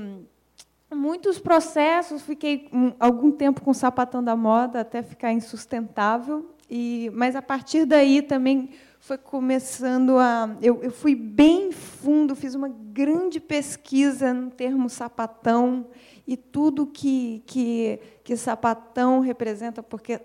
[0.91, 2.67] muitos processos, fiquei
[2.99, 6.49] algum tempo com o sapatão da moda até ficar insustentável.
[6.67, 8.71] E, mas a partir daí também
[9.05, 10.57] foi começando a.
[10.63, 15.85] Eu, eu fui bem fundo, fiz uma grande pesquisa no termo sapatão
[16.27, 20.19] e tudo que, que, que sapatão representa, porque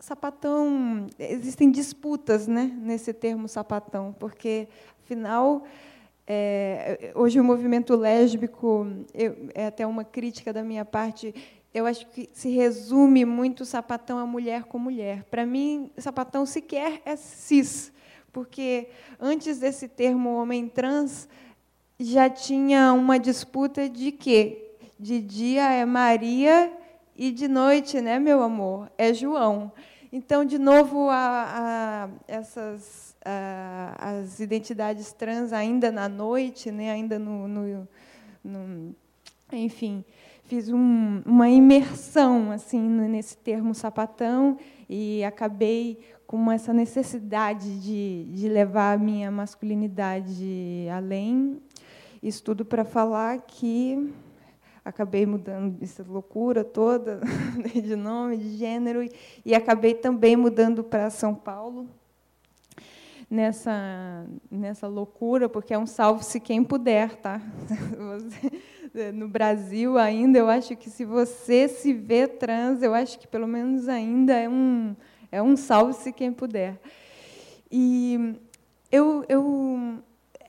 [0.00, 1.06] sapatão.
[1.18, 4.68] Existem disputas né, nesse termo sapatão, porque,
[5.02, 5.62] afinal.
[6.26, 11.34] É, hoje o movimento lésbico eu, é até uma crítica da minha parte
[11.74, 15.24] eu acho que se resume muito sapatão a mulher com mulher.
[15.24, 17.92] Para mim, sapatão sequer é cis
[18.34, 18.88] porque
[19.20, 21.28] antes desse termo homem trans
[21.98, 24.72] já tinha uma disputa de quê?
[24.98, 26.72] De dia é Maria
[27.16, 29.70] e de noite, né, meu amor, é João.
[30.12, 37.20] Então, de novo, a, a, essas a, as identidades trans ainda na noite, né, ainda
[37.20, 37.88] no, no,
[38.42, 38.96] no
[39.52, 40.04] enfim,
[40.46, 48.48] fiz um, uma imersão assim nesse termo sapatão e acabei com essa necessidade de, de
[48.48, 51.60] levar a minha masculinidade além.
[52.22, 54.12] Isso tudo para falar que
[54.84, 57.20] acabei mudando essa loucura toda
[57.72, 59.08] de nome, de gênero,
[59.44, 61.88] e acabei também mudando para São Paulo
[63.30, 67.40] nessa nessa loucura, porque é um salve-se quem puder, tá?
[69.12, 73.48] No Brasil ainda, eu acho que se você se vê trans, eu acho que pelo
[73.48, 74.94] menos ainda é um
[75.32, 76.80] é um salve-se quem puder.
[77.68, 78.36] E
[78.92, 79.98] eu, eu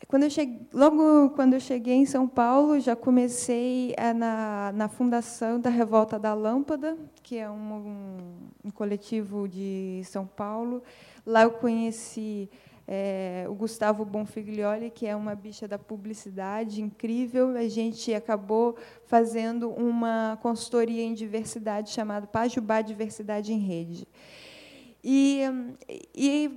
[0.07, 4.87] quando eu cheguei, logo quando eu cheguei em São Paulo, já comecei é, na, na
[4.87, 8.17] fundação da Revolta da Lâmpada, que é um, um,
[8.65, 10.83] um coletivo de São Paulo.
[11.25, 12.47] Lá eu conheci
[12.87, 17.55] é, o Gustavo Bonfiglioli, que é uma bicha da publicidade incrível.
[17.55, 24.07] A gente acabou fazendo uma consultoria em diversidade chamada Pajubá Diversidade em Rede.
[25.03, 25.41] E,
[26.13, 26.51] e,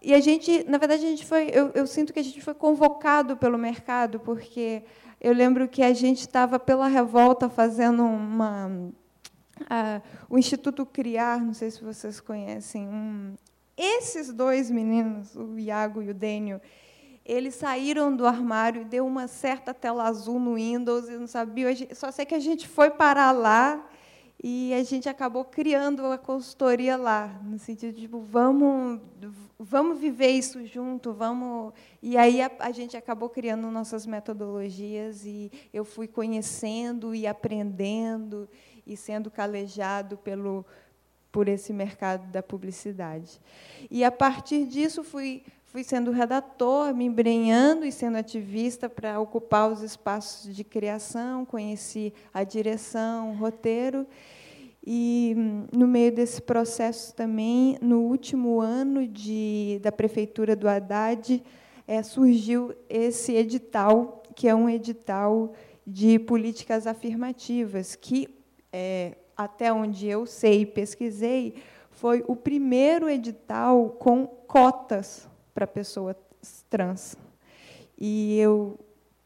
[0.00, 2.54] e a gente, na verdade, a gente foi, eu, eu sinto que a gente foi
[2.54, 4.82] convocado pelo mercado, porque
[5.20, 8.70] eu lembro que a gente estava pela revolta fazendo uma
[10.28, 13.34] o Instituto Criar, não sei se vocês conhecem, um,
[13.82, 16.60] esses dois meninos, o Iago e o Dênio,
[17.24, 21.68] eles saíram do armário e deu uma certa tela azul no Windows, e não sabia,
[21.94, 23.88] só sei que a gente foi parar lá
[24.42, 29.00] e a gente acabou criando a consultoria lá, no sentido de tipo, vamos,
[29.56, 31.72] vamos viver isso junto, vamos.
[32.02, 38.48] E aí a, a, gente acabou criando nossas metodologias e eu fui conhecendo e aprendendo
[38.84, 40.66] e sendo calejado pelo
[41.32, 43.40] por esse mercado da publicidade.
[43.90, 49.72] E, a partir disso, fui, fui sendo redator, me embrenhando e sendo ativista para ocupar
[49.72, 54.06] os espaços de criação, conheci a direção, o roteiro.
[54.86, 55.34] E,
[55.72, 61.42] no meio desse processo também, no último ano de, da prefeitura do Haddad,
[61.88, 65.54] é, surgiu esse edital, que é um edital
[65.86, 68.28] de políticas afirmativas, que
[68.72, 76.16] é, até onde eu sei e pesquisei, foi o primeiro edital com cotas para pessoas
[76.68, 77.16] trans.
[77.98, 78.78] E eu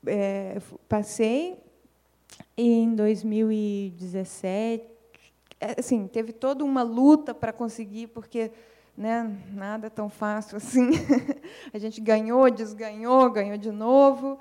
[0.07, 1.59] é, passei
[2.57, 4.85] em 2017,
[5.61, 8.51] é, assim, teve toda uma luta para conseguir, porque
[8.97, 10.91] né, nada tão fácil assim.
[11.73, 14.39] a gente ganhou, desganhou, ganhou de novo.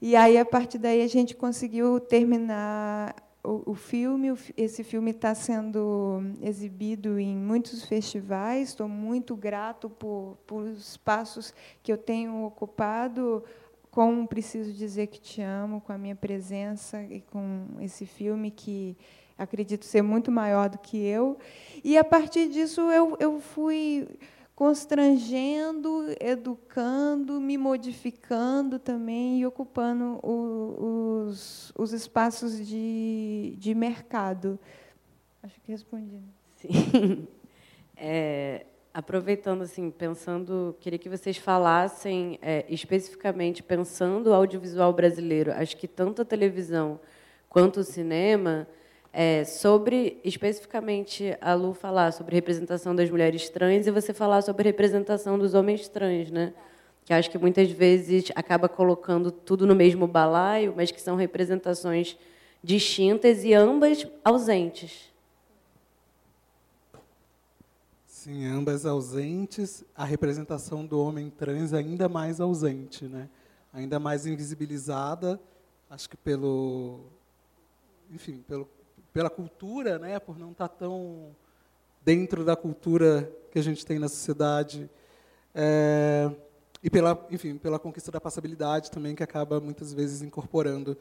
[0.00, 3.14] E aí, a partir daí, a gente conseguiu terminar
[3.46, 8.70] o, filme, esse filme está sendo exibido em muitos festivais.
[8.70, 13.44] Estou muito grato por, por espaços que eu tenho ocupado
[13.90, 18.96] com Preciso Dizer Que Te Amo, com a minha presença e com esse filme que
[19.38, 21.38] acredito ser muito maior do que eu.
[21.84, 24.08] E, a partir disso, eu, eu fui
[24.56, 34.58] constrangendo, educando, me modificando também e ocupando o, os, os espaços de, de mercado.
[35.42, 36.18] Acho que respondi.
[36.56, 37.28] Sim.
[37.98, 45.50] É, aproveitando, assim, pensando, queria que vocês falassem é, especificamente, pensando o audiovisual brasileiro.
[45.52, 47.00] Acho que tanto a televisão
[47.48, 48.68] quanto o cinema
[49.18, 54.64] é, sobre, especificamente, a Lu falar sobre representação das mulheres trans e você falar sobre
[54.64, 56.52] representação dos homens trans, né?
[57.02, 62.14] que acho que muitas vezes acaba colocando tudo no mesmo balaio, mas que são representações
[62.62, 65.10] distintas e ambas ausentes.
[68.06, 73.30] Sim, ambas ausentes, a representação do homem trans ainda mais ausente, né?
[73.72, 75.40] ainda mais invisibilizada,
[75.88, 77.00] acho que pelo,
[78.10, 78.76] enfim, pelo
[79.16, 81.34] pela cultura, né, por não estar tão
[82.04, 84.90] dentro da cultura que a gente tem na sociedade,
[85.54, 86.30] é,
[86.82, 90.98] e pela, enfim, pela conquista da passabilidade também, que acaba muitas vezes incorporando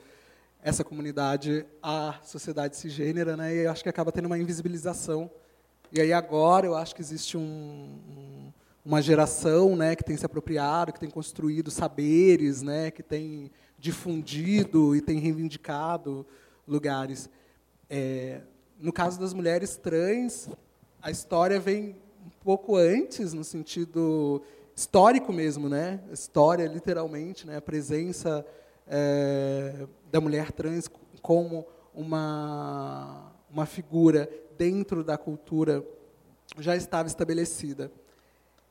[0.63, 5.29] essa comunidade à sociedade cisgênera, né, e acho que acaba tendo uma invisibilização.
[5.91, 8.53] E aí agora eu acho que existe um, um,
[8.85, 14.95] uma geração, né, que tem se apropriado, que tem construído saberes, né, que tem difundido
[14.95, 16.25] e tem reivindicado
[16.65, 17.29] lugares.
[17.89, 18.41] É,
[18.79, 20.49] no caso das mulheres trans,
[21.01, 21.95] a história vem
[22.25, 24.41] um pouco antes, no sentido
[24.75, 25.99] histórico mesmo, né?
[26.11, 27.57] História, literalmente, né?
[27.57, 28.45] A presença
[28.87, 30.89] é, da mulher trans
[31.21, 35.81] como uma uma figura dentro da cultura
[36.59, 37.89] já estava estabelecida.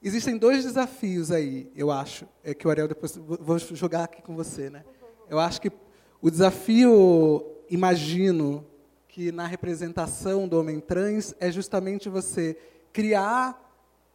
[0.02, 4.36] Existem dois desafios aí, eu acho, é que o Ariel depois vou jogar aqui com
[4.36, 4.84] você, né?
[5.30, 5.72] Eu acho que
[6.20, 8.66] o desafio, imagino,
[9.14, 12.58] que na representação do homem trans é justamente você
[12.92, 13.72] criar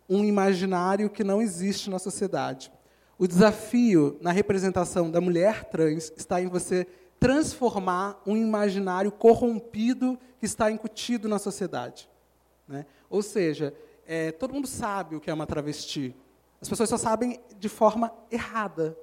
[0.10, 2.70] um imaginário que não existe na sociedade.
[3.18, 6.86] O desafio na representação da mulher trans está em você
[7.18, 12.10] transformar um imaginário corrompido que está incutido na sociedade.
[12.68, 12.86] Né?
[13.10, 13.74] Ou seja,
[14.06, 16.14] é, todo mundo sabe o que é uma travesti.
[16.60, 18.98] As pessoas só sabem de forma errada.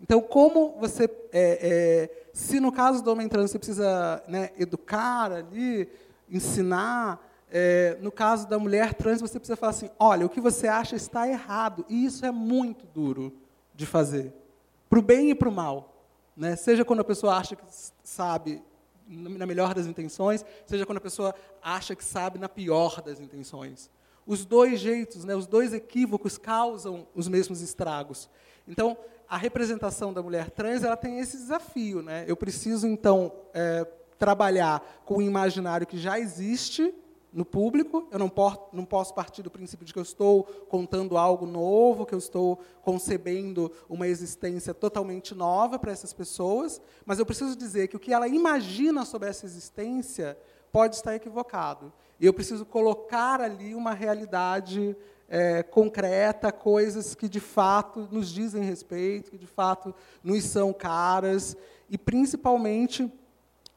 [0.00, 5.30] Então, como você, é, é, se no caso do homem trans você precisa né, educar
[5.30, 5.88] ali,
[6.28, 7.20] ensinar,
[7.50, 10.96] é, no caso da mulher trans você precisa falar assim, olha, o que você acha
[10.96, 13.32] está errado, e isso é muito duro
[13.74, 14.32] de fazer,
[14.88, 15.94] para o bem e para o mal.
[16.36, 16.56] Né?
[16.56, 17.64] Seja quando a pessoa acha que
[18.02, 18.62] sabe
[19.06, 23.90] na melhor das intenções, seja quando a pessoa acha que sabe na pior das intenções.
[24.26, 28.28] Os dois jeitos, né, os dois equívocos causam os mesmos estragos.
[28.66, 28.96] Então,
[29.28, 32.02] a representação da mulher trans ela tem esse desafio.
[32.02, 32.24] Né?
[32.26, 33.86] Eu preciso, então, é,
[34.18, 36.92] trabalhar com o imaginário que já existe
[37.32, 38.08] no público.
[38.10, 42.04] Eu não, por, não posso partir do princípio de que eu estou contando algo novo,
[42.04, 47.88] que eu estou concebendo uma existência totalmente nova para essas pessoas, mas eu preciso dizer
[47.88, 50.36] que o que ela imagina sobre essa existência
[50.72, 51.92] pode estar equivocado.
[52.20, 54.94] Eu preciso colocar ali uma realidade
[55.26, 61.56] é, concreta, coisas que de fato nos dizem respeito, que de fato nos são caras,
[61.88, 63.10] e principalmente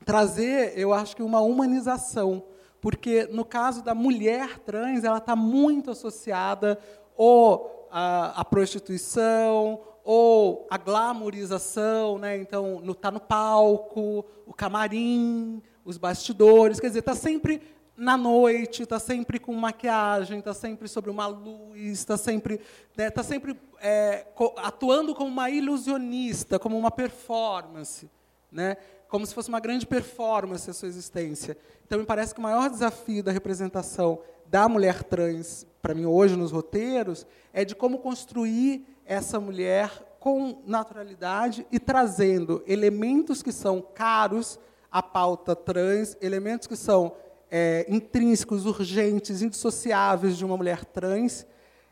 [0.04, 2.44] trazer, eu acho que uma humanização.
[2.82, 6.78] Porque no caso da mulher trans, ela está muito associada
[7.16, 12.38] ou à, à prostituição, ou a glamorização, né?
[12.38, 17.62] então está no, tá no palco, o camarim, os bastidores, quer dizer, está sempre
[17.96, 22.60] na noite, está sempre com maquiagem, está sempre sobre uma luz, está sempre,
[22.98, 24.26] né, tá sempre é,
[24.58, 28.10] atuando como uma ilusionista, como uma performance.
[28.52, 28.78] Né?
[29.14, 31.56] como se fosse uma grande performance a sua existência.
[31.86, 36.36] Então, me parece que o maior desafio da representação da mulher trans, para mim, hoje,
[36.36, 37.24] nos roteiros,
[37.54, 44.60] é de como construir essa mulher com naturalidade e trazendo elementos que são caros
[44.92, 47.14] à pauta trans, elementos que são
[47.56, 51.46] é, intrínsecos, urgentes, indissociáveis de uma mulher trans,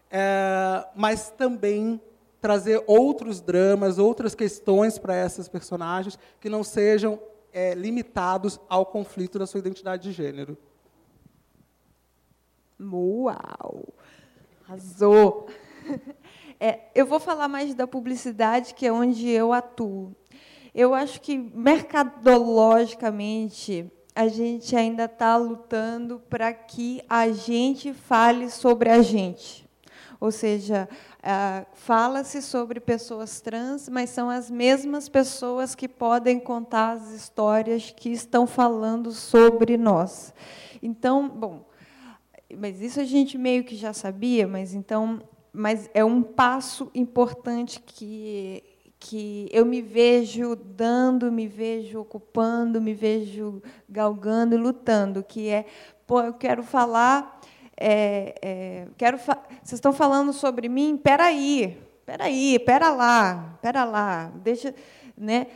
[0.10, 2.02] é, mas também
[2.42, 7.20] trazer outros dramas, outras questões para essas personagens que não sejam
[7.54, 10.58] é, limitados ao conflito da sua identidade de gênero.
[12.82, 13.94] Uau!
[14.66, 15.46] Arrasou!
[16.64, 20.16] É, eu vou falar mais da publicidade, que é onde eu atuo.
[20.76, 28.90] Eu acho que, mercadologicamente, a gente ainda está lutando para que a gente fale sobre
[28.90, 29.70] a gente.
[30.20, 30.88] Ou seja,
[31.74, 38.10] fala-se sobre pessoas trans, mas são as mesmas pessoas que podem contar as histórias que
[38.10, 40.34] estão falando sobre nós.
[40.82, 41.66] Então, bom,
[42.56, 47.80] mas isso a gente meio que já sabia, mas então, mas é um passo importante
[47.80, 48.64] que
[49.02, 55.66] que eu me vejo dando, me vejo ocupando, me vejo galgando lutando, que é,
[56.06, 57.42] pô, eu quero falar
[57.76, 60.94] é, é, quero vocês estão falando sobre mim?
[60.94, 61.76] Espera aí,
[62.56, 64.76] espera lá, espera lá, deixa,
[65.18, 65.48] né?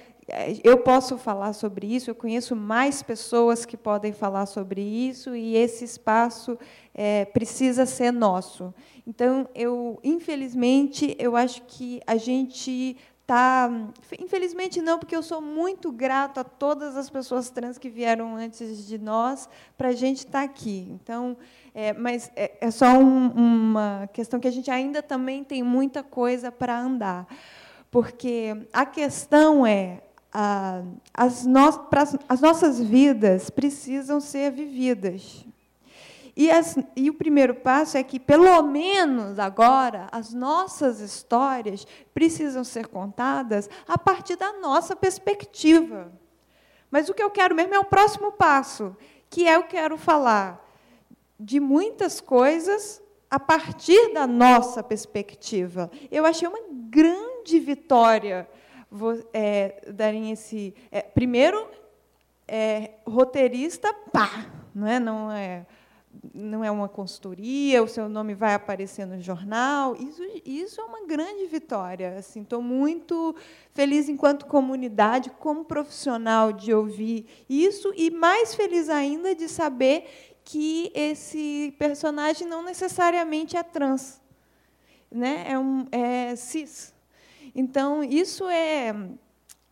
[0.63, 2.09] Eu posso falar sobre isso.
[2.09, 6.57] Eu conheço mais pessoas que podem falar sobre isso e esse espaço
[6.95, 8.73] é, precisa ser nosso.
[9.05, 13.71] Então, eu, infelizmente, eu acho que a gente Tá,
[14.19, 18.85] infelizmente não, porque eu sou muito grato a todas as pessoas trans que vieram antes
[18.85, 20.87] de nós para a gente estar tá aqui.
[20.91, 21.35] Então,
[21.73, 26.03] é, mas é, é só um, uma questão que a gente ainda também tem muita
[26.03, 27.25] coisa para andar,
[27.89, 31.89] porque a questão é a, as, no,
[32.29, 35.44] as nossas vidas precisam ser vividas.
[36.35, 42.63] E, as, e, o primeiro passo é que, pelo menos agora, as nossas histórias precisam
[42.63, 46.11] ser contadas a partir da nossa perspectiva.
[46.91, 48.95] Mas o que eu quero mesmo é o próximo passo,
[49.29, 50.61] que é eu quero falar
[51.39, 55.89] de muitas coisas a partir da nossa perspectiva.
[56.11, 56.59] Eu achei uma
[56.89, 58.47] grande vitória
[59.33, 60.73] é, darem esse.
[60.91, 61.65] É, primeiro,
[62.45, 64.99] é, roteirista, pá, não é?
[64.99, 65.65] Não é
[66.33, 69.95] não é uma consultoria, o seu nome vai aparecer no jornal.
[69.95, 72.17] Isso, isso é uma grande vitória.
[72.17, 73.35] Assim, estou muito
[73.73, 80.91] feliz enquanto comunidade, como profissional, de ouvir isso e mais feliz ainda de saber que
[80.93, 84.21] esse personagem não necessariamente é trans,
[85.11, 85.45] né?
[85.47, 86.93] É um é cis.
[87.55, 88.93] Então isso é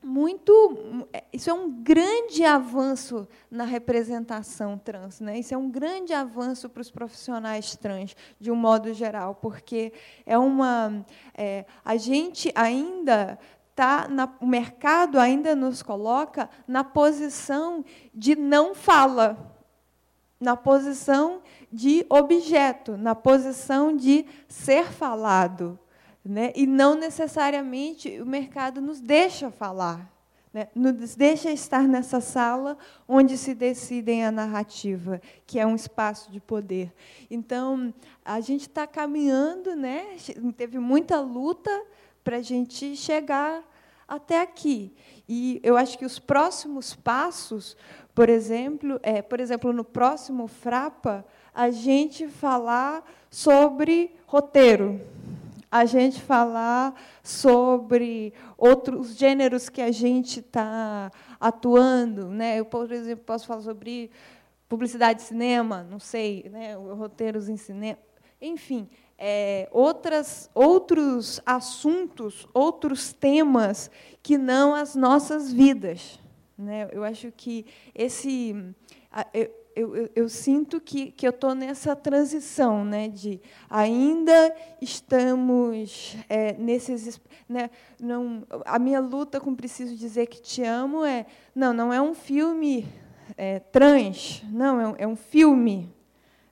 [0.03, 6.69] muito isso é um grande avanço na representação trans né isso é um grande avanço
[6.69, 9.93] para os profissionais trans de um modo geral porque
[10.25, 13.39] é uma é, a gente ainda
[13.75, 17.83] tá na, o mercado ainda nos coloca na posição
[18.13, 19.53] de não fala
[20.43, 21.41] na posição
[21.71, 25.79] de objeto, na posição de ser falado.
[26.23, 26.53] Né?
[26.55, 30.09] E não necessariamente o mercado nos deixa falar,
[30.53, 30.69] né?
[30.73, 36.39] nos deixa estar nessa sala onde se decidem a narrativa, que é um espaço de
[36.39, 36.93] poder.
[37.29, 37.93] Então,
[38.23, 40.15] a gente está caminhando, né?
[40.55, 41.71] teve muita luta
[42.23, 43.61] para a gente chegar
[44.07, 44.93] até aqui.
[45.27, 47.75] E eu acho que os próximos passos
[48.13, 55.01] por exemplo, é, por exemplo, no próximo Frapa, a gente falar sobre roteiro,
[55.73, 56.93] a gente falar
[57.23, 62.27] sobre outros gêneros que a gente está atuando.
[62.27, 62.59] Né?
[62.59, 64.11] Eu, por exemplo, posso falar sobre
[64.69, 66.75] publicidade de cinema, não sei, né?
[66.75, 67.97] roteiros em cinema.
[68.39, 73.89] Enfim, é, outras, outros assuntos, outros temas
[74.21, 76.19] que não as nossas vidas.
[76.55, 76.87] Né?
[76.91, 77.65] Eu acho que
[77.95, 78.55] esse.
[79.75, 87.19] Eu, eu, sinto que, que eu estou nessa transição, né, de ainda estamos é, nesses,
[87.47, 87.69] né,
[87.99, 92.13] não, a minha luta com preciso dizer que te amo é, não, não é um
[92.13, 92.87] filme
[93.37, 95.93] é, trans, não, é um, é um filme,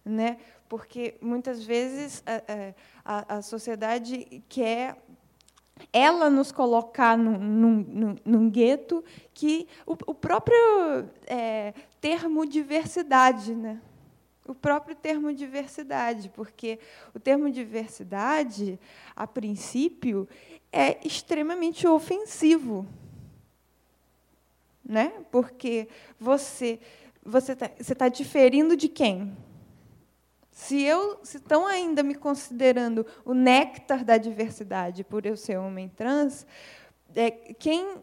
[0.04, 4.98] né, porque muitas vezes a, a, a sociedade quer
[5.92, 9.04] ela nos colocar num, num, num gueto
[9.34, 10.58] que o, o próprio
[11.28, 13.80] é, termo diversidade, né?
[14.48, 16.80] o próprio termo diversidade, porque
[17.14, 18.80] o termo diversidade,
[19.16, 20.28] a princípio,
[20.72, 22.86] é extremamente ofensivo,
[24.84, 25.12] né?
[25.32, 25.88] Porque
[26.20, 26.80] você
[27.24, 29.38] você está tá diferindo de quem?
[30.62, 36.46] Se eu estão ainda me considerando o néctar da diversidade por eu ser homem trans,
[37.16, 37.96] é, quem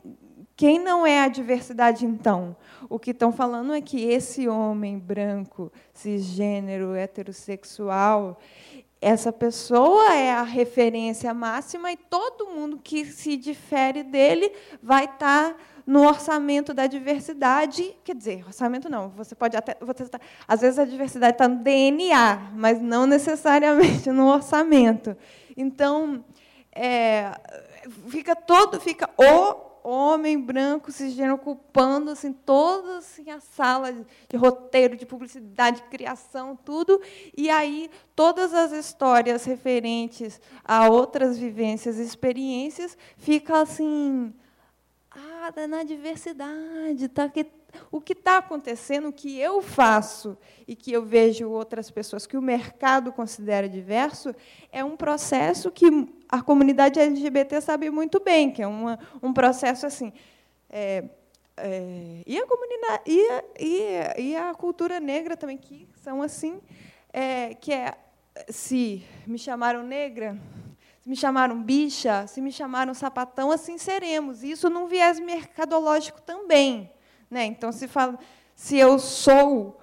[0.57, 2.57] quem não é a diversidade então?
[2.89, 8.41] O que estão falando é que esse homem branco, cisgênero, heterossexual,
[9.01, 14.51] essa pessoa é a referência máxima e todo mundo que se difere dele
[14.83, 15.57] vai estar
[15.89, 20.79] no orçamento da diversidade, quer dizer, orçamento não, você pode até, você tá, às vezes
[20.79, 25.17] a diversidade está no DNA, mas não necessariamente no orçamento.
[25.57, 26.23] Então,
[26.71, 27.33] é,
[28.11, 34.95] fica todo, fica o homem branco cisgênero ocupando assim toda assim, a sala de roteiro,
[34.95, 37.01] de publicidade, de criação, tudo,
[37.35, 44.35] e aí todas as histórias referentes a outras vivências e experiências fica assim
[45.11, 47.47] ah, na diversidade, tá que
[47.91, 50.37] o que está acontecendo, o que eu faço
[50.67, 54.35] e que eu vejo outras pessoas que o mercado considera diverso,
[54.73, 55.87] é um processo que
[56.29, 60.13] a comunidade LGBT sabe muito bem, que é uma, um processo assim.
[60.71, 61.05] É,
[61.57, 66.23] é, e a comunidade e a, e, a, e a cultura negra também que são
[66.23, 66.61] assim
[67.13, 67.95] é, que é
[68.49, 70.39] se me chamaram negra
[71.09, 76.93] se me chamaram bicha se me chamaram sapatão assim seremos isso num viés mercadológico também
[77.31, 77.45] né?
[77.45, 78.19] Então, se, fala,
[78.55, 79.81] se eu sou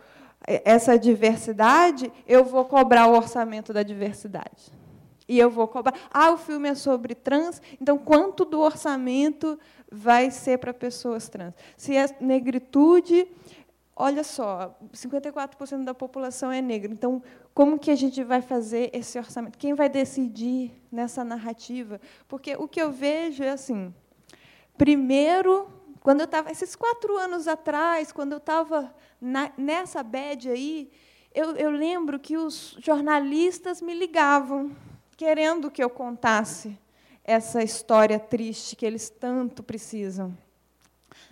[0.48, 4.72] essa diversidade, eu vou cobrar o orçamento da diversidade.
[5.28, 5.96] E eu vou cobrar.
[6.12, 9.60] Ah, o filme é sobre trans, então quanto do orçamento
[9.92, 11.54] vai ser para pessoas trans?
[11.76, 13.28] Se é negritude,
[13.96, 16.92] olha só, 54% da população é negra.
[16.92, 17.24] Então,
[17.54, 19.58] como que a gente vai fazer esse orçamento?
[19.58, 22.02] Quem vai decidir nessa narrativa?
[22.28, 23.94] Porque o que eu vejo é assim:
[24.78, 25.68] primeiro
[26.06, 28.94] quando eu estava, esses quatro anos atrás, quando eu estava
[29.58, 30.92] nessa bad aí,
[31.34, 34.76] eu, eu lembro que os jornalistas me ligavam,
[35.18, 36.78] querendo que eu contasse
[37.24, 40.38] essa história triste que eles tanto precisam.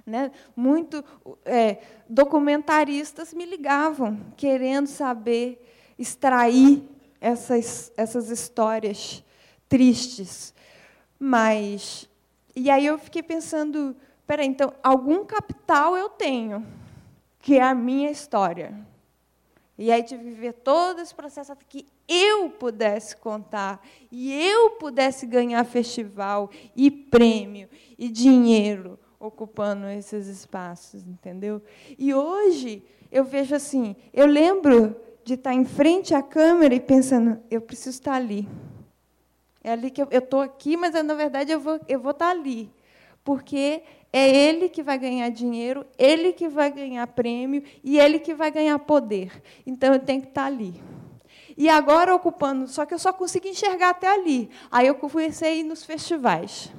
[0.06, 0.32] Né?
[0.56, 1.04] Muito
[1.46, 1.78] é,
[2.10, 5.66] documentaristas me ligavam, querendo saber,
[5.98, 6.84] extrair
[7.22, 9.24] essas, essas histórias
[9.70, 10.54] tristes.
[11.18, 12.10] Mas.
[12.56, 13.96] E aí eu fiquei pensando,
[14.26, 16.66] Peraí, então, algum capital eu tenho,
[17.40, 18.74] que é a minha história.
[19.78, 25.26] E aí de viver todo esse processo até que eu pudesse contar e eu pudesse
[25.26, 31.62] ganhar festival e prêmio e dinheiro ocupando esses espaços, entendeu?
[31.98, 37.40] E hoje eu vejo assim, eu lembro de estar em frente à câmera e pensando,
[37.50, 38.48] eu preciso estar ali.
[39.64, 42.70] É ali que eu estou aqui, mas na verdade eu vou, eu vou estar ali,
[43.24, 48.34] porque é ele que vai ganhar dinheiro, ele que vai ganhar prêmio e ele que
[48.34, 49.42] vai ganhar poder.
[49.66, 50.84] Então eu tenho que estar ali.
[51.56, 54.50] E agora ocupando, só que eu só consegui enxergar até ali.
[54.70, 56.74] Aí eu comecei a ir nos festivais.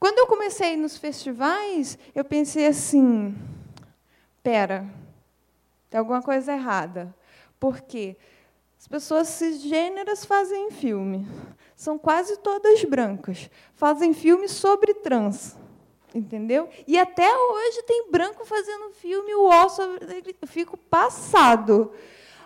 [0.00, 3.36] Quando eu comecei nos festivais, eu pensei assim:
[4.42, 4.88] pera,
[5.90, 7.14] tem alguma coisa errada.
[7.60, 8.16] Por quê?
[8.78, 11.28] As pessoas cisgêneras fazem filme.
[11.76, 13.50] São quase todas brancas.
[13.74, 15.54] Fazem filme sobre trans.
[16.14, 16.70] Entendeu?
[16.86, 21.92] E até hoje tem branco fazendo filme, o osso, eu fico passado.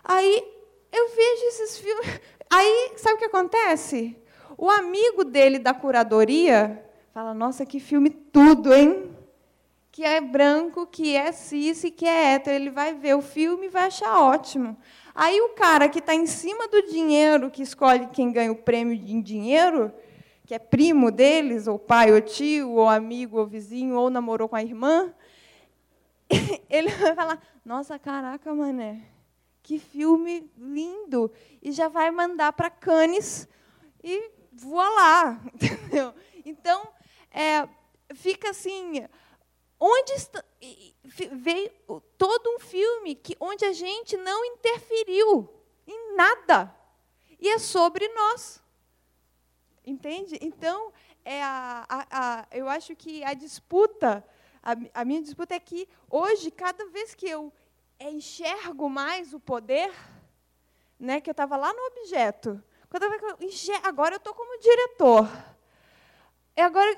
[0.03, 0.45] Aí
[0.93, 2.21] eu vejo esses filmes.
[2.51, 4.17] Aí, sabe o que acontece?
[4.59, 6.84] O amigo dele da curadoria
[7.15, 9.15] fala: Nossa, que filme tudo, hein?
[9.95, 12.57] que é branco, que é cis e que é hétero.
[12.57, 14.77] Ele vai ver o filme e vai achar ótimo.
[15.15, 18.93] Aí o cara que está em cima do dinheiro, que escolhe quem ganha o prêmio
[18.93, 19.93] em dinheiro,
[20.45, 24.57] que é primo deles, ou pai, ou tio, ou amigo, ou vizinho, ou namorou com
[24.57, 25.15] a irmã,
[26.69, 29.01] ele vai falar: Nossa, caraca, mané,
[29.62, 31.31] que filme lindo!
[31.62, 33.47] E já vai mandar para Cannes
[34.03, 35.41] e voa lá.
[35.55, 36.12] Entendeu?
[36.45, 36.83] Então,
[37.35, 37.68] é,
[38.14, 39.07] fica assim.
[39.78, 40.43] Onde está,
[41.32, 41.70] veio
[42.16, 45.53] todo um filme que, onde a gente não interferiu
[45.87, 46.74] em nada.
[47.41, 48.62] E é sobre nós.
[49.85, 50.39] Entende?
[50.41, 50.93] Então,
[51.24, 54.24] é a, a, a, eu acho que a disputa,
[54.62, 57.53] a, a minha disputa é que hoje, cada vez que eu
[58.01, 59.93] enxergo mais o poder,
[60.99, 65.28] né, que eu estava lá no objeto, que eu agora eu estou como diretor.
[66.57, 66.97] E agora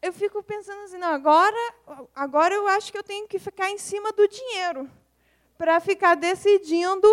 [0.00, 1.74] eu fico pensando assim, não, agora,
[2.14, 4.88] agora eu acho que eu tenho que ficar em cima do dinheiro
[5.56, 7.06] para ficar decidindo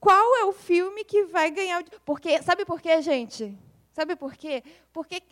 [0.00, 1.84] qual é o filme que vai ganhar.
[2.04, 3.56] Porque sabe por quê, gente?
[3.92, 4.64] Sabe por quê?
[4.92, 5.22] Porque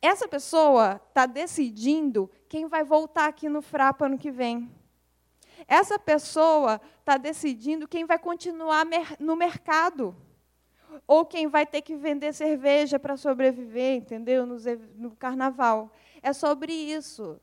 [0.00, 4.70] essa pessoa está decidindo quem vai voltar aqui no Frapa ano que vem.
[5.68, 8.86] Essa pessoa está decidindo quem vai continuar
[9.18, 10.16] no mercado.
[11.06, 14.46] Ou quem vai ter que vender cerveja para sobreviver, entendeu?
[14.46, 14.56] No,
[14.96, 15.92] no carnaval.
[16.22, 17.40] É sobre isso.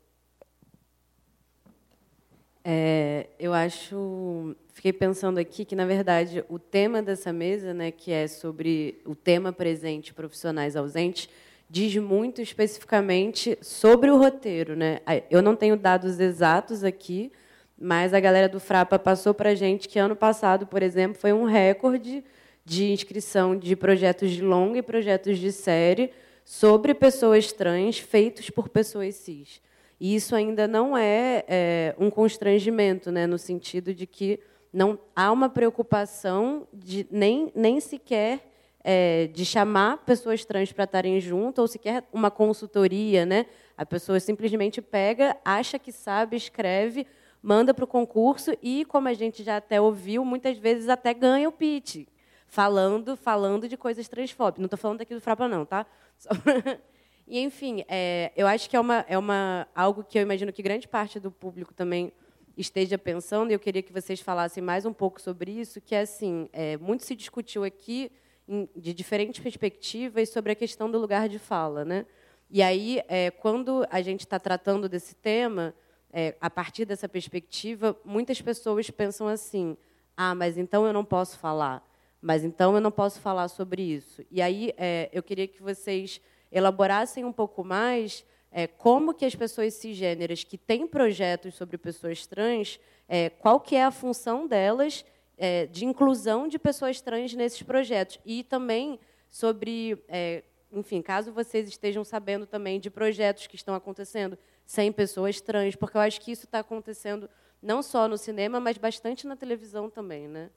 [2.63, 8.11] É, eu acho, fiquei pensando aqui que na verdade o tema dessa mesa, né, que
[8.11, 11.29] é sobre o tema presente, profissionais ausentes,
[11.69, 14.99] diz muito especificamente sobre o roteiro, né?
[15.29, 17.31] Eu não tenho dados exatos aqui,
[17.79, 21.33] mas a galera do Frapa passou para a gente que ano passado, por exemplo, foi
[21.33, 22.23] um recorde
[22.63, 26.11] de inscrição de projetos de longa e projetos de série
[26.47, 29.61] sobre pessoas trans feitos por pessoas cis.
[29.99, 34.39] E isso ainda não é, é, um constrangimento, né, no sentido de que
[34.71, 38.49] não há uma preocupação de nem, nem sequer
[38.81, 43.25] é, de chamar pessoas trans para estarem junto, ou sequer uma consultoria.
[43.25, 43.45] Né?
[43.77, 47.05] A pessoa simplesmente pega, acha que sabe, escreve,
[47.43, 51.49] manda para o concurso e, como a gente já até ouviu, muitas vezes até ganha
[51.49, 52.07] o pitch,
[52.47, 54.61] falando, falando de coisas transfóbicas.
[54.61, 55.85] Não estou falando aqui do Frapa, não, tá?
[57.27, 60.61] E, enfim, é, eu acho que é, uma, é uma, algo que eu imagino que
[60.61, 62.13] grande parte do público também
[62.55, 66.01] esteja pensando, e eu queria que vocês falassem mais um pouco sobre isso, que é
[66.01, 68.09] assim, é, muito se discutiu aqui
[68.47, 71.83] em, de diferentes perspectivas sobre a questão do lugar de fala.
[71.83, 72.05] Né?
[72.49, 75.75] E aí, é, quando a gente está tratando desse tema,
[76.11, 79.77] é, a partir dessa perspectiva, muitas pessoas pensam assim,
[80.15, 81.86] ah, mas então eu não posso falar,
[82.21, 84.23] mas então eu não posso falar sobre isso.
[84.31, 89.35] E aí, é, eu queria que vocês elaborassem um pouco mais é, como que as
[89.35, 95.05] pessoas cisgêneras que têm projetos sobre pessoas trans, é, qual que é a função delas
[95.37, 98.19] é, de inclusão de pessoas trans nesses projetos.
[98.25, 98.99] E também
[99.29, 105.39] sobre, é, enfim, caso vocês estejam sabendo também de projetos que estão acontecendo sem pessoas
[105.39, 107.29] trans, porque eu acho que isso está acontecendo
[107.61, 110.49] não só no cinema, mas bastante na televisão também, né?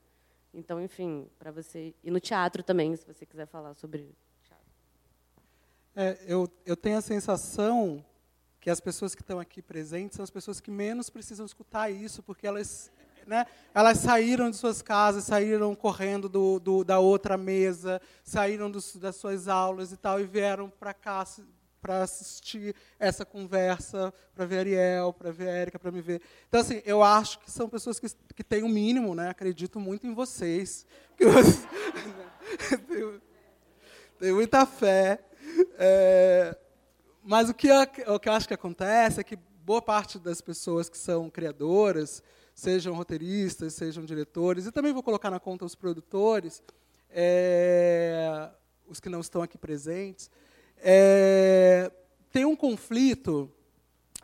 [0.52, 4.14] Então, enfim, para você e no teatro também, se você quiser falar sobre
[5.94, 8.04] é, eu, eu tenho a sensação
[8.60, 12.22] que as pessoas que estão aqui presentes são as pessoas que menos precisam escutar isso,
[12.22, 12.92] porque elas,
[13.26, 13.44] né,
[13.74, 19.16] elas saíram de suas casas, saíram correndo do, do da outra mesa, saíram dos, das
[19.16, 21.24] suas aulas e tal, e vieram para cá
[21.80, 26.20] para assistir essa conversa, para ver a Ariel, para ver a Érica, para me ver.
[26.48, 29.30] Então, assim, eu acho que são pessoas que, que têm o um mínimo, né?
[29.30, 30.86] acredito muito em vocês.
[31.20, 31.68] Que vocês
[32.88, 33.20] tenho,
[34.18, 35.22] tenho muita fé
[35.78, 36.56] é,
[37.22, 40.40] mas o que, eu, o que eu acho que acontece é que boa parte das
[40.40, 42.22] pessoas que são criadoras,
[42.54, 46.62] sejam roteiristas, sejam diretores, e também vou colocar na conta os produtores,
[47.10, 48.50] é,
[48.86, 50.30] os que não estão aqui presentes,
[50.82, 51.90] é,
[52.30, 53.50] tem um conflito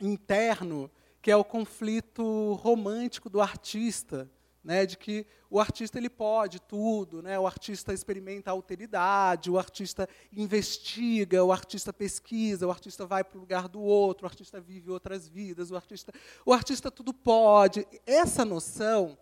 [0.00, 0.90] interno
[1.22, 4.30] que é o conflito romântico do artista
[4.66, 10.08] né, de que o artista ele pode tudo, né, o artista experimenta alteridade, o artista
[10.32, 14.90] investiga, o artista pesquisa, o artista vai para o lugar do outro, o artista vive
[14.90, 16.12] outras vidas, o artista,
[16.44, 17.86] o artista tudo pode.
[18.04, 19.16] Essa noção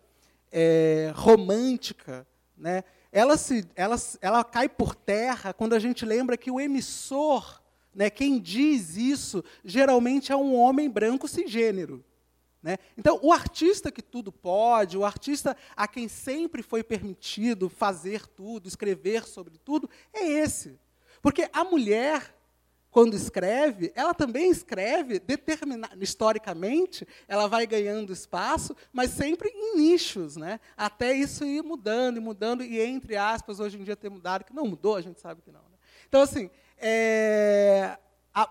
[0.51, 2.27] é, romântica,
[2.57, 2.83] né,
[3.15, 7.63] ela, se, ela, ela cai por terra quando a gente lembra que o emissor,
[7.95, 12.05] né, quem diz isso, geralmente é um homem branco cisgênero.
[12.61, 12.77] Né?
[12.99, 18.67] Então, o artista que tudo pode, o artista a quem sempre foi permitido fazer tudo,
[18.67, 20.77] escrever sobre tudo, é esse.
[21.23, 22.35] Porque a mulher,
[22.95, 25.21] quando escreve, ela também escreve
[26.01, 30.61] historicamente, ela vai ganhando espaço, mas sempre em nichos, né?
[30.77, 34.55] Até isso ir mudando e mudando e entre aspas hoje em dia ter mudado, que
[34.55, 35.59] não mudou, a gente sabe que não.
[35.59, 35.77] Né?
[36.09, 37.99] Então assim, é,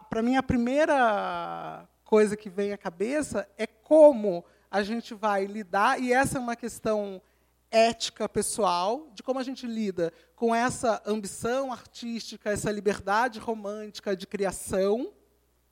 [0.09, 6.01] para mim a primeira coisa que vem à cabeça é como a gente vai lidar
[6.01, 7.21] e essa é uma questão
[7.74, 14.28] ética pessoal, de como a gente lida com essa ambição artística, essa liberdade romântica de
[14.28, 15.11] criação,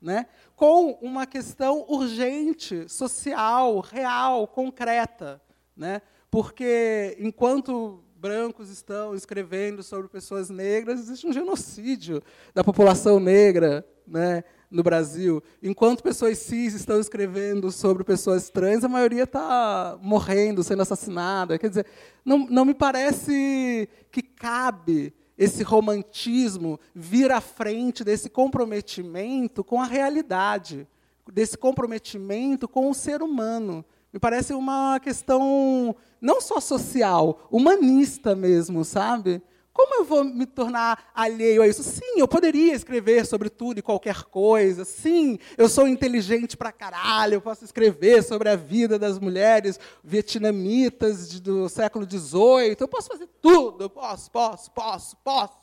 [0.00, 0.26] né,
[0.56, 5.40] com uma questão urgente, social, real, concreta.
[5.76, 6.02] Né?
[6.28, 12.20] Porque, enquanto brancos estão escrevendo sobre pessoas negras, existe um genocídio
[12.52, 13.86] da população negra.
[14.06, 14.42] Né?
[14.72, 20.80] No Brasil, enquanto pessoas cis estão escrevendo sobre pessoas trans, a maioria está morrendo, sendo
[20.82, 21.58] assassinada.
[21.58, 21.86] Quer dizer,
[22.24, 29.84] não, não me parece que cabe esse romantismo vir à frente desse comprometimento com a
[29.84, 30.88] realidade,
[31.30, 33.84] desse comprometimento com o ser humano.
[34.12, 39.42] Me parece uma questão não só social, humanista mesmo, sabe?
[39.72, 41.82] Como eu vou me tornar alheio a isso?
[41.82, 44.84] Sim, eu poderia escrever sobre tudo e qualquer coisa.
[44.84, 47.34] Sim, eu sou inteligente pra caralho.
[47.34, 52.76] Eu posso escrever sobre a vida das mulheres vietnamitas do século XVIII.
[52.78, 53.84] Eu posso fazer tudo.
[53.84, 55.56] Eu posso, posso, posso, posso,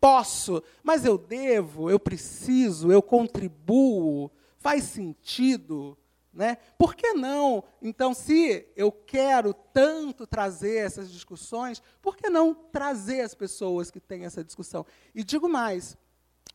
[0.00, 0.62] posso.
[0.82, 4.30] Mas eu devo, eu preciso, eu contribuo.
[4.56, 5.96] Faz sentido?
[6.32, 6.58] Né?
[6.78, 7.64] Por que não?
[7.82, 13.98] Então, se eu quero tanto trazer essas discussões, por que não trazer as pessoas que
[13.98, 14.86] têm essa discussão?
[15.12, 15.96] E digo mais,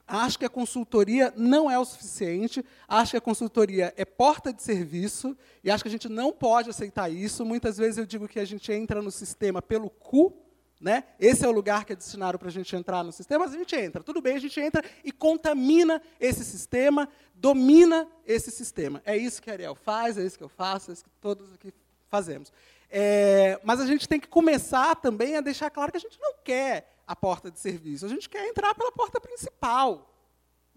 [0.08, 4.64] acho que a consultoria não é o suficiente, acho que a consultoria é porta de
[4.64, 7.44] serviço, e acho que a gente não pode aceitar isso.
[7.44, 10.45] Muitas vezes eu digo que a gente entra no sistema pelo cu,
[10.86, 11.04] né?
[11.20, 13.58] Esse é o lugar que é destinado para a gente entrar no sistema, mas a
[13.58, 14.04] gente entra.
[14.04, 19.02] Tudo bem, a gente entra e contamina esse sistema, domina esse sistema.
[19.04, 21.74] É isso que Ariel faz, é isso que eu faço, é isso que todos aqui
[22.08, 22.54] fazemos.
[22.88, 26.36] É, mas a gente tem que começar também a deixar claro que a gente não
[26.44, 30.14] quer a porta de serviço, a gente quer entrar pela porta principal.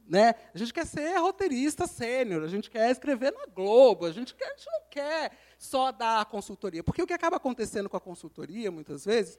[0.08, 0.34] Né?
[0.54, 4.46] A gente quer ser roteirista sênior, a gente quer escrever na Globo, a gente, quer,
[4.46, 6.82] a gente não quer só dar consultoria.
[6.82, 9.38] Porque o que acaba acontecendo com a consultoria, muitas vezes,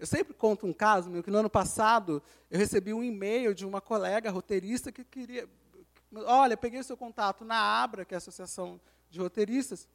[0.00, 3.66] eu sempre conto um caso meu que no ano passado eu recebi um e-mail de
[3.66, 5.46] uma colega roteirista que queria,
[6.24, 8.80] olha, peguei o seu contato na Abra, que é a Associação
[9.10, 9.86] de Roteiristas.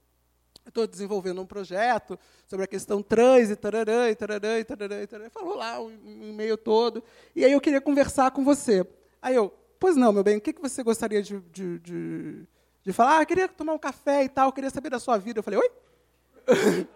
[0.64, 5.08] Estou desenvolvendo um projeto sobre a questão trans e tararã, e tararã, e tararã, e
[5.08, 5.30] tararã.
[5.32, 7.04] Falou lá o um e-mail todo.
[7.36, 8.88] E aí eu queria conversar com você.
[9.20, 12.48] Aí eu, pois não, meu bem, o que, que você gostaria de, de, de,
[12.84, 13.22] de falar?
[13.22, 15.40] Ah, queria tomar um café e tal, queria saber da sua vida.
[15.40, 15.72] Eu falei, oi?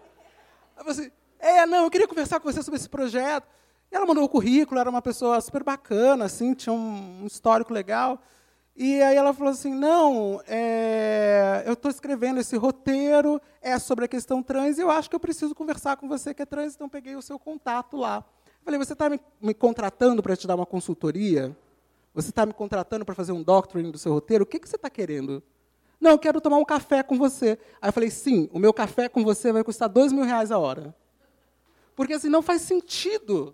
[0.78, 3.47] Aí você, é, não, eu queria conversar com você sobre esse projeto.
[3.91, 8.21] E ela mandou o currículo, era uma pessoa super bacana, assim, tinha um histórico legal.
[8.75, 14.07] E aí ela falou assim, não, é, eu estou escrevendo esse roteiro, é sobre a
[14.07, 16.87] questão trans, e eu acho que eu preciso conversar com você que é trans, então
[16.87, 18.23] peguei o seu contato lá.
[18.45, 21.55] Eu falei, você está me, me, contratando para te dar uma consultoria?
[22.13, 24.43] Você está me contratando para fazer um doctoring do seu roteiro?
[24.43, 25.43] O que, que você está querendo?
[25.99, 27.59] Não, eu quero tomar um café com você.
[27.81, 30.57] Aí eu falei, sim, o meu café com você vai custar dois mil reais a
[30.57, 30.95] hora.
[31.99, 33.53] Porque assim, não faz sentido.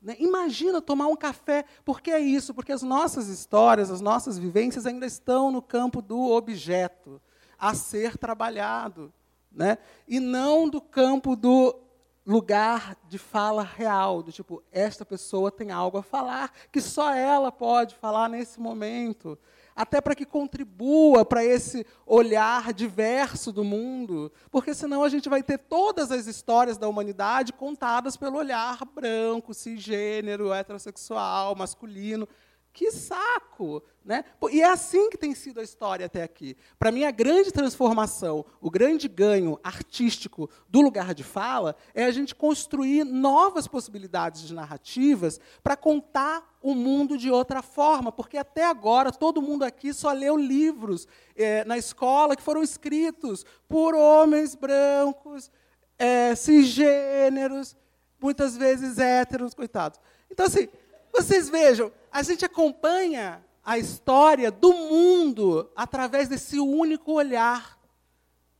[0.00, 0.14] Né?
[0.20, 1.64] Imagina tomar um café.
[1.84, 2.54] Por que é isso?
[2.54, 7.20] Porque as nossas histórias, as nossas vivências ainda estão no campo do objeto
[7.58, 9.12] a ser trabalhado.
[9.50, 9.78] Né?
[10.06, 11.76] E não do campo do
[12.24, 17.50] lugar de fala real, do tipo, esta pessoa tem algo a falar, que só ela
[17.50, 19.36] pode falar nesse momento
[19.74, 25.42] até para que contribua para esse olhar diverso do mundo, porque senão a gente vai
[25.42, 32.28] ter todas as histórias da humanidade contadas pelo olhar branco, cisgênero, heterossexual, masculino.
[32.72, 33.82] Que saco!
[34.04, 34.24] Né?
[34.50, 36.56] E é assim que tem sido a história até aqui.
[36.78, 42.10] Para mim, a grande transformação, o grande ganho artístico do lugar de fala é a
[42.10, 48.64] gente construir novas possibilidades de narrativas para contar o mundo de outra forma, porque até
[48.64, 51.06] agora todo mundo aqui só leu livros
[51.36, 55.50] é, na escola que foram escritos por homens brancos,
[55.98, 57.76] é, cisgêneros,
[58.20, 60.00] muitas vezes héteros, coitados.
[60.30, 60.68] Então, assim,
[61.12, 67.80] vocês vejam, a gente acompanha a história do mundo através desse único olhar.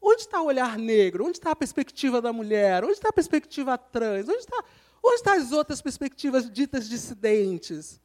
[0.01, 1.27] Onde está o olhar negro?
[1.27, 2.83] Onde está a perspectiva da mulher?
[2.83, 4.27] Onde está a perspectiva trans?
[4.29, 4.65] Onde, está,
[5.03, 8.01] onde estão as outras perspectivas ditas dissidentes?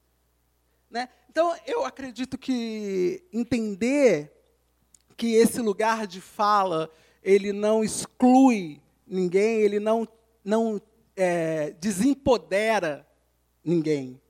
[0.89, 1.07] Né?
[1.29, 4.33] Então, eu acredito que entender
[5.15, 6.91] que esse lugar de fala
[7.23, 10.07] ele não exclui ninguém, ele não,
[10.43, 10.81] não
[11.15, 13.07] é, desempodera
[13.63, 14.21] ninguém.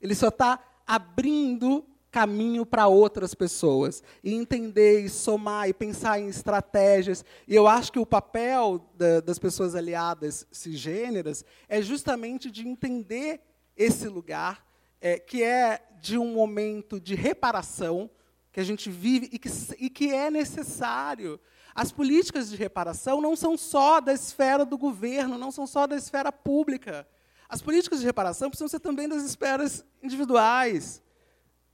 [0.00, 4.02] Ele só está abrindo caminho para outras pessoas.
[4.22, 7.24] E entender, e somar, e pensar em estratégias.
[7.46, 13.40] E eu acho que o papel da, das pessoas aliadas cisgêneras é justamente de entender
[13.76, 14.66] esse lugar,
[15.00, 18.10] é, que é de um momento de reparação
[18.52, 19.48] que a gente vive e que,
[19.78, 21.40] e que é necessário.
[21.74, 25.96] As políticas de reparação não são só da esfera do governo, não são só da
[25.96, 27.06] esfera pública.
[27.50, 31.02] As políticas de reparação precisam ser também das esferas individuais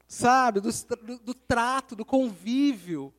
[0.09, 3.13] sabe, do, do, do trato, do convívio.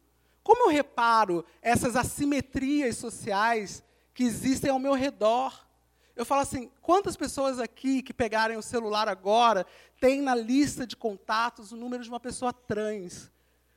[0.43, 3.83] Como eu reparo essas assimetrias sociais
[4.13, 5.67] que existem ao meu redor?
[6.15, 9.65] Eu falo assim: quantas pessoas aqui que pegarem o celular agora
[9.99, 13.31] têm na lista de contatos o número de uma pessoa trans?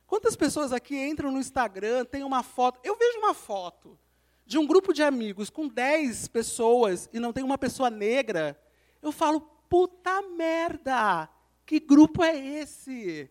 [0.07, 2.79] Quantas pessoas aqui entram no Instagram, tem uma foto?
[2.83, 3.97] Eu vejo uma foto
[4.45, 8.59] de um grupo de amigos com 10 pessoas e não tem uma pessoa negra.
[9.01, 11.29] Eu falo, puta merda!
[11.65, 13.29] Que grupo é esse?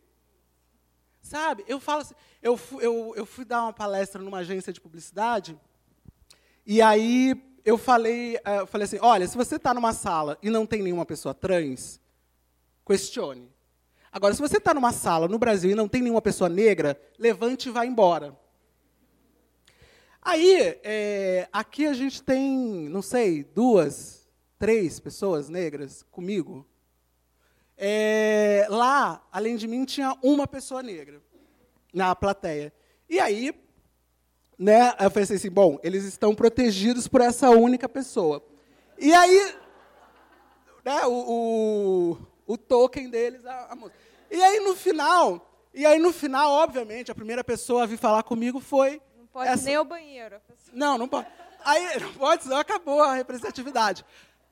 [1.21, 1.65] Sabe?
[1.69, 5.59] Eu falo assim, eu, eu, eu fui dar uma palestra numa agência de publicidade,
[6.65, 10.49] e aí eu falei, eh, eu falei assim, olha, se você está numa sala e
[10.49, 12.01] não tem nenhuma pessoa trans,
[12.87, 13.51] questione.
[14.13, 17.69] Agora, se você está numa sala no Brasil e não tem nenhuma pessoa negra, levante
[17.69, 18.37] e vá embora.
[20.23, 24.20] Aí, é, aqui a gente tem, não sei, duas,
[24.61, 26.67] três pessoas negras comigo.
[27.79, 31.23] É, lá, além de mim, tinha uma pessoa negra
[31.95, 32.71] na plateia.
[33.09, 33.55] E aí,
[34.59, 38.45] né, eu pensei assim, bom, eles estão protegidos por essa única pessoa.
[38.99, 39.55] E aí,
[40.85, 43.95] né, o, o, o token deles, a, a moça.
[44.31, 48.23] E aí, no final, e aí, no final, obviamente, a primeira pessoa a vir falar
[48.25, 49.01] comigo foi...
[49.17, 49.65] Não pode essa...
[49.65, 50.39] nem o banheiro.
[50.71, 51.27] Não, não pode.
[51.65, 54.05] Aí, não pode, senão acabou a representatividade.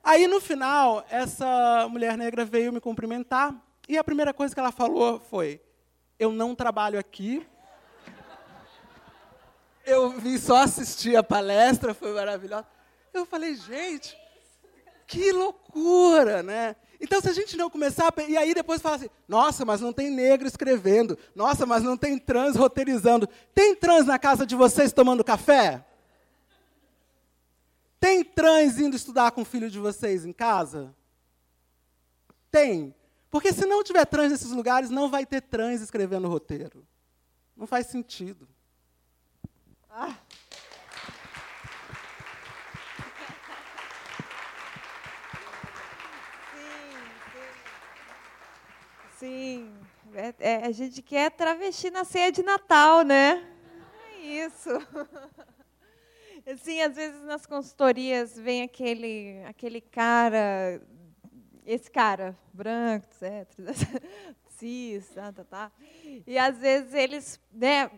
[0.03, 3.55] Aí, no final, essa mulher negra veio me cumprimentar
[3.87, 5.61] e a primeira coisa que ela falou foi:
[6.17, 7.45] Eu não trabalho aqui.
[9.85, 12.67] Eu vim só assistir a palestra, foi maravilhosa.
[13.11, 14.15] Eu falei, gente,
[15.07, 16.75] que loucura, né?
[17.01, 18.13] Então, se a gente não começar.
[18.27, 21.17] E aí depois fala assim: nossa, mas não tem negro escrevendo.
[21.33, 23.27] Nossa, mas não tem trans roteirizando.
[23.53, 25.83] Tem trans na casa de vocês tomando café?
[27.99, 30.95] Tem trans indo estudar com o filho de vocês em casa?
[32.49, 32.95] Tem.
[33.29, 36.87] Porque se não tiver trans nesses lugares, não vai ter trans escrevendo roteiro.
[37.55, 38.47] Não faz sentido.
[39.89, 40.15] Ah.
[49.17, 49.73] Sim, sim.
[50.13, 53.45] É, é, a gente quer travesti na ceia de Natal, né?
[54.13, 54.69] É isso.
[56.45, 60.81] Assim, às vezes nas consultorias vem aquele, aquele cara,
[61.65, 63.47] esse cara, branco, etc.,
[64.49, 65.71] cis, tá, tá, tá.
[66.25, 67.89] E às vezes eles, né,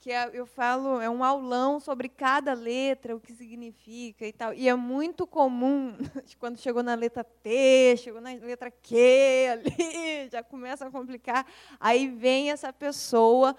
[0.00, 4.54] que é, eu falo, é um aulão sobre cada letra, o que significa e tal.
[4.54, 5.96] E é muito comum,
[6.38, 8.96] quando chegou na letra T, chegou na letra Q
[9.50, 11.44] ali, já começa a complicar.
[11.80, 13.56] Aí vem essa pessoa,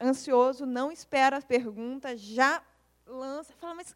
[0.00, 2.62] ansioso, não espera a pergunta, já
[3.06, 3.94] lança, fala, mas,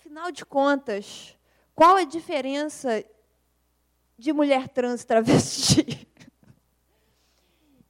[0.00, 1.38] afinal de contas,
[1.74, 3.04] qual a diferença
[4.18, 6.08] de mulher trans e travesti?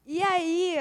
[0.04, 0.76] E aí,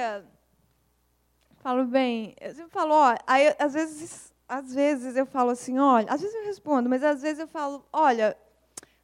[1.62, 6.12] Falo bem, eu sempre falo, ó, aí, às vezes, às vezes eu falo assim, olha,
[6.12, 8.36] às vezes eu respondo, mas às vezes eu falo, olha,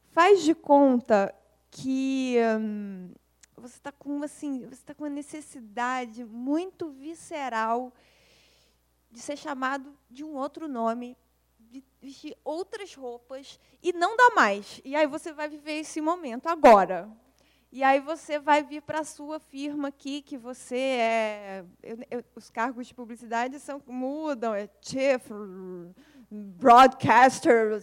[0.10, 1.32] faz de conta
[1.70, 3.12] que hum,
[3.56, 7.94] você está com assim, você está com uma necessidade muito visceral
[9.12, 11.16] de ser chamado de um outro nome,
[11.60, 14.82] de vestir outras roupas e não dá mais.
[14.84, 17.08] E aí você vai viver esse momento agora.
[17.72, 21.66] E aí você vai vir para a sua firma aqui, que você é.
[21.84, 25.30] Eu, eu, os cargos de publicidade são, mudam, é chief,
[26.32, 27.82] broadcaster,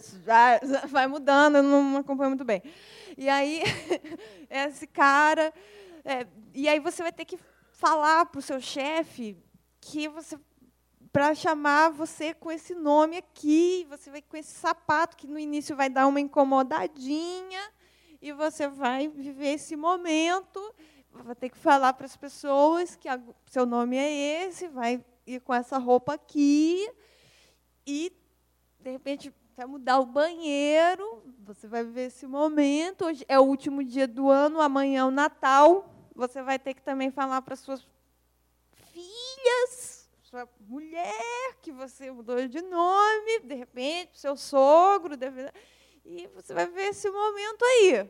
[0.89, 2.63] vai mudando, eu não acompanho muito bem.
[3.15, 3.61] E aí,
[4.49, 5.53] esse cara.
[6.03, 7.37] É, e aí você vai ter que
[7.71, 9.37] falar para o seu chefe
[9.79, 10.37] que você
[11.11, 15.73] para chamar você com esse nome aqui, você vai com esse sapato que no início
[15.73, 17.61] vai dar uma incomodadinha,
[18.25, 20.73] e você vai viver esse momento,
[21.11, 23.07] vai ter que falar para as pessoas que
[23.45, 26.91] seu nome é esse, vai ir com essa roupa aqui
[27.85, 28.11] e
[28.79, 33.05] de repente vai mudar o banheiro, você vai viver esse momento.
[33.05, 35.87] Hoje é o último dia do ano, amanhã é o Natal.
[36.15, 37.87] Você vai ter que também falar para suas
[38.91, 45.15] filhas, sua mulher, que você mudou de nome, de repente, seu sogro,
[46.05, 48.09] e você vai ver esse momento aí.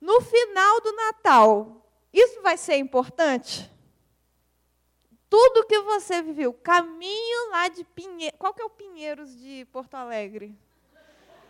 [0.00, 3.70] No final do Natal, isso vai ser importante?
[5.28, 8.38] Tudo que você viveu, caminho lá de Pinheiros.
[8.38, 10.56] Qual que é o Pinheiros de Porto Alegre?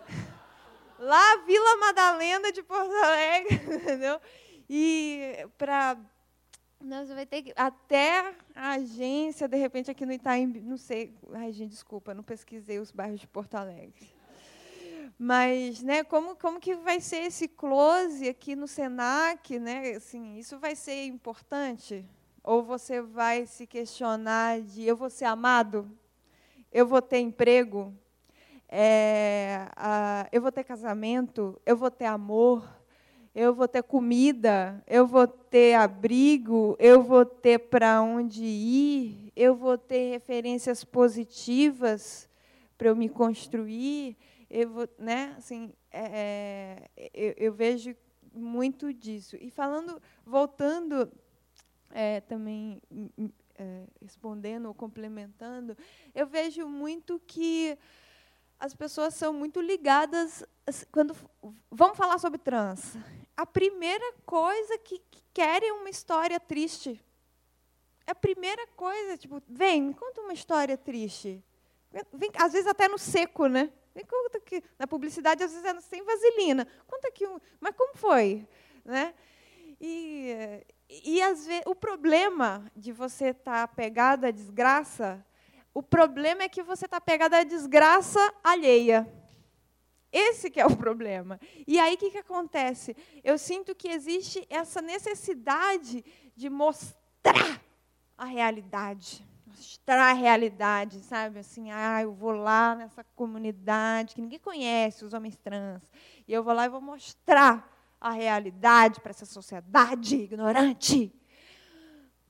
[0.99, 4.19] Lá, Vila Madalena de Porto Alegre, entendeu?
[4.71, 5.99] E para
[6.81, 11.53] nós vai ter que até a agência, de repente aqui no Itaim, não sei, ai
[11.53, 14.16] gente, desculpa, não pesquisei os bairros de Porto Alegre.
[15.19, 19.93] Mas, né, como como que vai ser esse close aqui no Senac, né?
[19.97, 22.05] Assim, isso vai ser importante?
[22.43, 25.91] Ou você vai se questionar de eu vou ser amado?
[26.73, 27.93] Eu vou ter emprego?
[28.69, 31.61] É, a, eu vou ter casamento?
[31.65, 32.69] Eu vou ter amor?
[33.35, 34.83] Eu vou ter comida?
[34.87, 36.77] Eu vou ter abrigo?
[36.79, 39.33] Eu vou ter para onde ir?
[39.37, 42.29] Eu vou ter referências positivas
[42.79, 44.17] para eu me construir?
[44.49, 45.35] Eu né?
[45.37, 47.97] Assim, é, é eu, eu vejo
[48.33, 49.37] muito disso.
[49.41, 51.11] E falando, voltando
[51.91, 55.77] é, também hum, hum, é, respondendo ou complementando,
[56.15, 57.77] eu vejo muito que
[58.59, 60.45] as pessoas são muito ligadas
[60.91, 61.15] quando
[61.71, 62.97] vamos falar sobre trans.
[63.37, 67.01] A primeira coisa que, que querem é uma história triste.
[68.07, 71.45] É a primeira coisa, tipo, vem, me conta uma história triste.
[72.13, 73.71] Vem, às vezes até no seco, né?
[73.97, 76.69] Vem, conta que na publicidade às vezes é sem vaselina.
[76.87, 78.47] Conta aqui, um, mas como foi,
[78.85, 79.15] né?
[79.81, 85.25] E, e às vezes, o problema de você estar tá pegado à desgraça,
[85.73, 89.11] o problema é que você está pegado à desgraça alheia.
[90.13, 91.41] Esse que é o problema.
[91.67, 92.95] E aí o que, que acontece?
[93.25, 96.05] Eu sinto que existe essa necessidade
[96.37, 97.63] de mostrar
[98.19, 99.27] a realidade.
[99.57, 101.39] Mostrar a realidade, sabe?
[101.39, 105.81] Assim, ah, eu vou lá nessa comunidade que ninguém conhece, os homens trans.
[106.29, 111.11] E eu vou lá e vou mostrar a realidade para essa sociedade ignorante.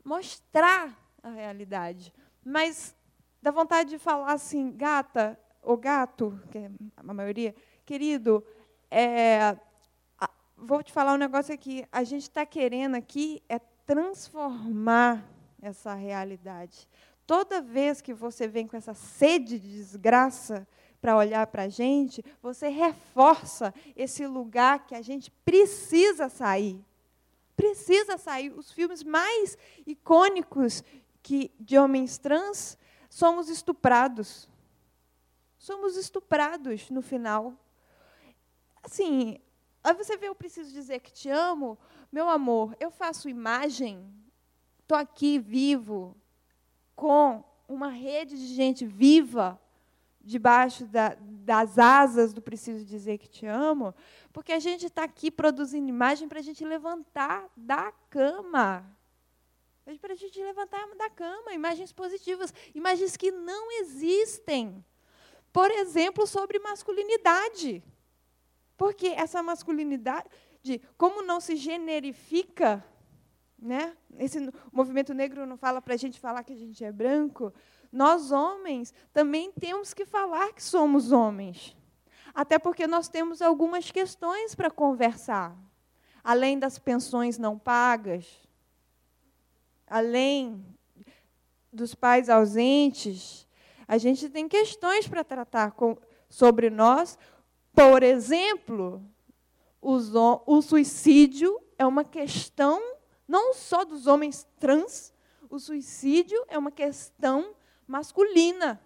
[0.05, 2.15] Mostrar a realidade.
[2.45, 2.95] Mas
[3.43, 7.53] dá vontade de falar assim, gata, ou gato, que é a maioria,
[7.85, 8.45] querido,
[8.89, 9.57] é,
[10.57, 11.85] vou te falar um negócio aqui.
[11.91, 15.29] A gente está querendo aqui é transformar
[15.61, 16.89] essa realidade.
[17.27, 20.67] Toda vez que você vem com essa sede de desgraça,
[21.01, 26.85] para olhar para a gente, você reforça esse lugar que a gente precisa sair.
[27.55, 28.53] Precisa sair.
[28.53, 29.57] Os filmes mais
[29.87, 30.83] icônicos
[31.23, 32.77] que, de homens trans
[33.09, 34.49] somos estuprados.
[35.59, 37.55] Somos estuprados no final.
[38.83, 39.41] Assim,
[39.85, 41.79] aí você vê, eu preciso dizer que te amo,
[42.11, 44.13] meu amor, eu faço imagem,
[44.81, 46.17] estou aqui vivo,
[46.97, 49.61] com uma rede de gente viva
[50.21, 53.95] debaixo da, das asas do Preciso Dizer Que Te Amo,
[54.33, 58.85] porque a gente está aqui produzindo imagem para a gente levantar da cama.
[60.01, 64.85] Para a gente levantar da cama, imagens positivas, imagens que não existem.
[65.53, 67.85] Por exemplo, sobre masculinidade.
[68.77, 70.29] Porque essa masculinidade,
[70.99, 72.85] como não se generifica,
[73.59, 73.97] né?
[74.19, 77.53] Esse o movimento negro não fala para a gente falar que a gente é branco,
[77.91, 81.77] nós homens também temos que falar que somos homens.
[82.35, 85.57] Até porque nós temos algumas questões para conversar.
[86.23, 88.27] Além das pensões não pagas,
[89.87, 90.63] além
[91.73, 93.47] dos pais ausentes,
[93.89, 95.97] a gente tem questões para tratar com,
[96.29, 97.19] sobre nós.
[97.73, 99.03] Por exemplo,
[99.81, 102.96] o suicídio é uma questão
[103.27, 105.13] não só dos homens trans,
[105.49, 107.55] o suicídio é uma questão
[107.87, 108.81] masculina.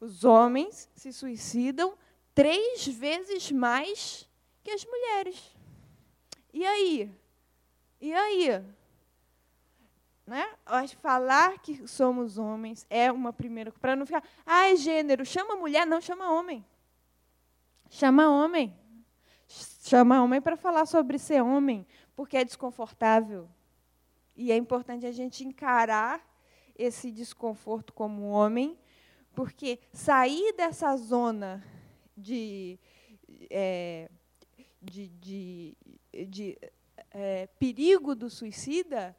[0.00, 1.96] Os homens se suicidam
[2.34, 4.28] três vezes mais
[4.62, 5.56] que as mulheres.
[6.52, 7.10] E aí?
[8.00, 8.64] E aí?
[10.26, 10.46] Né?
[11.00, 13.72] Falar que somos homens é uma primeira.
[13.72, 14.22] Para não ficar.
[14.46, 15.24] Ah, é gênero.
[15.24, 16.64] Chama mulher, não chama homem.
[17.90, 18.76] Chama homem.
[19.48, 21.86] Chama homem para falar sobre ser homem,
[22.18, 23.48] porque é desconfortável.
[24.34, 26.20] E é importante a gente encarar
[26.76, 28.76] esse desconforto como homem,
[29.36, 31.64] porque sair dessa zona
[32.16, 32.76] de,
[33.48, 34.10] é,
[34.82, 35.76] de, de,
[36.26, 36.58] de
[37.12, 39.16] é, perigo do suicida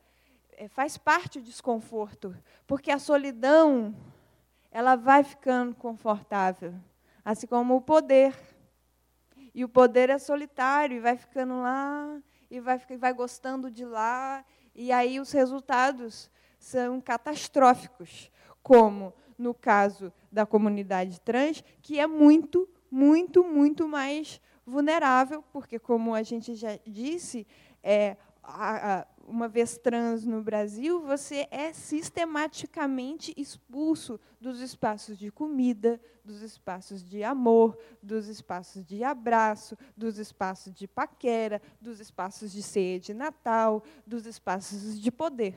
[0.52, 2.36] é, faz parte do desconforto,
[2.68, 3.95] porque a solidão
[4.70, 6.76] ela vai ficando confortável,
[7.24, 8.36] assim como o poder.
[9.56, 14.43] E o poder é solitário e vai ficando lá e vai, vai gostando de lá,
[14.74, 18.32] e aí os resultados são catastróficos.
[18.62, 26.14] como no caso da comunidade trans, que é muito, muito, muito mais vulnerável, porque, como
[26.14, 27.47] a gente já disse,
[27.82, 35.32] é, a, a, uma vez trans no Brasil, você é sistematicamente expulso dos espaços de
[35.32, 42.51] comida, dos espaços de amor, dos espaços de abraço, dos espaços de paquera, dos espaços
[42.51, 45.55] de ceia de Natal, dos espaços de poder.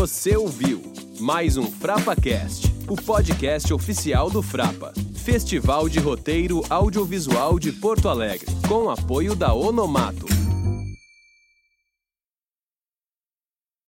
[0.00, 0.80] Você ouviu
[1.20, 8.48] mais um FrapaCast, o podcast oficial do Frapa, Festival de Roteiro Audiovisual de Porto Alegre,
[8.66, 10.29] com apoio da Onomato.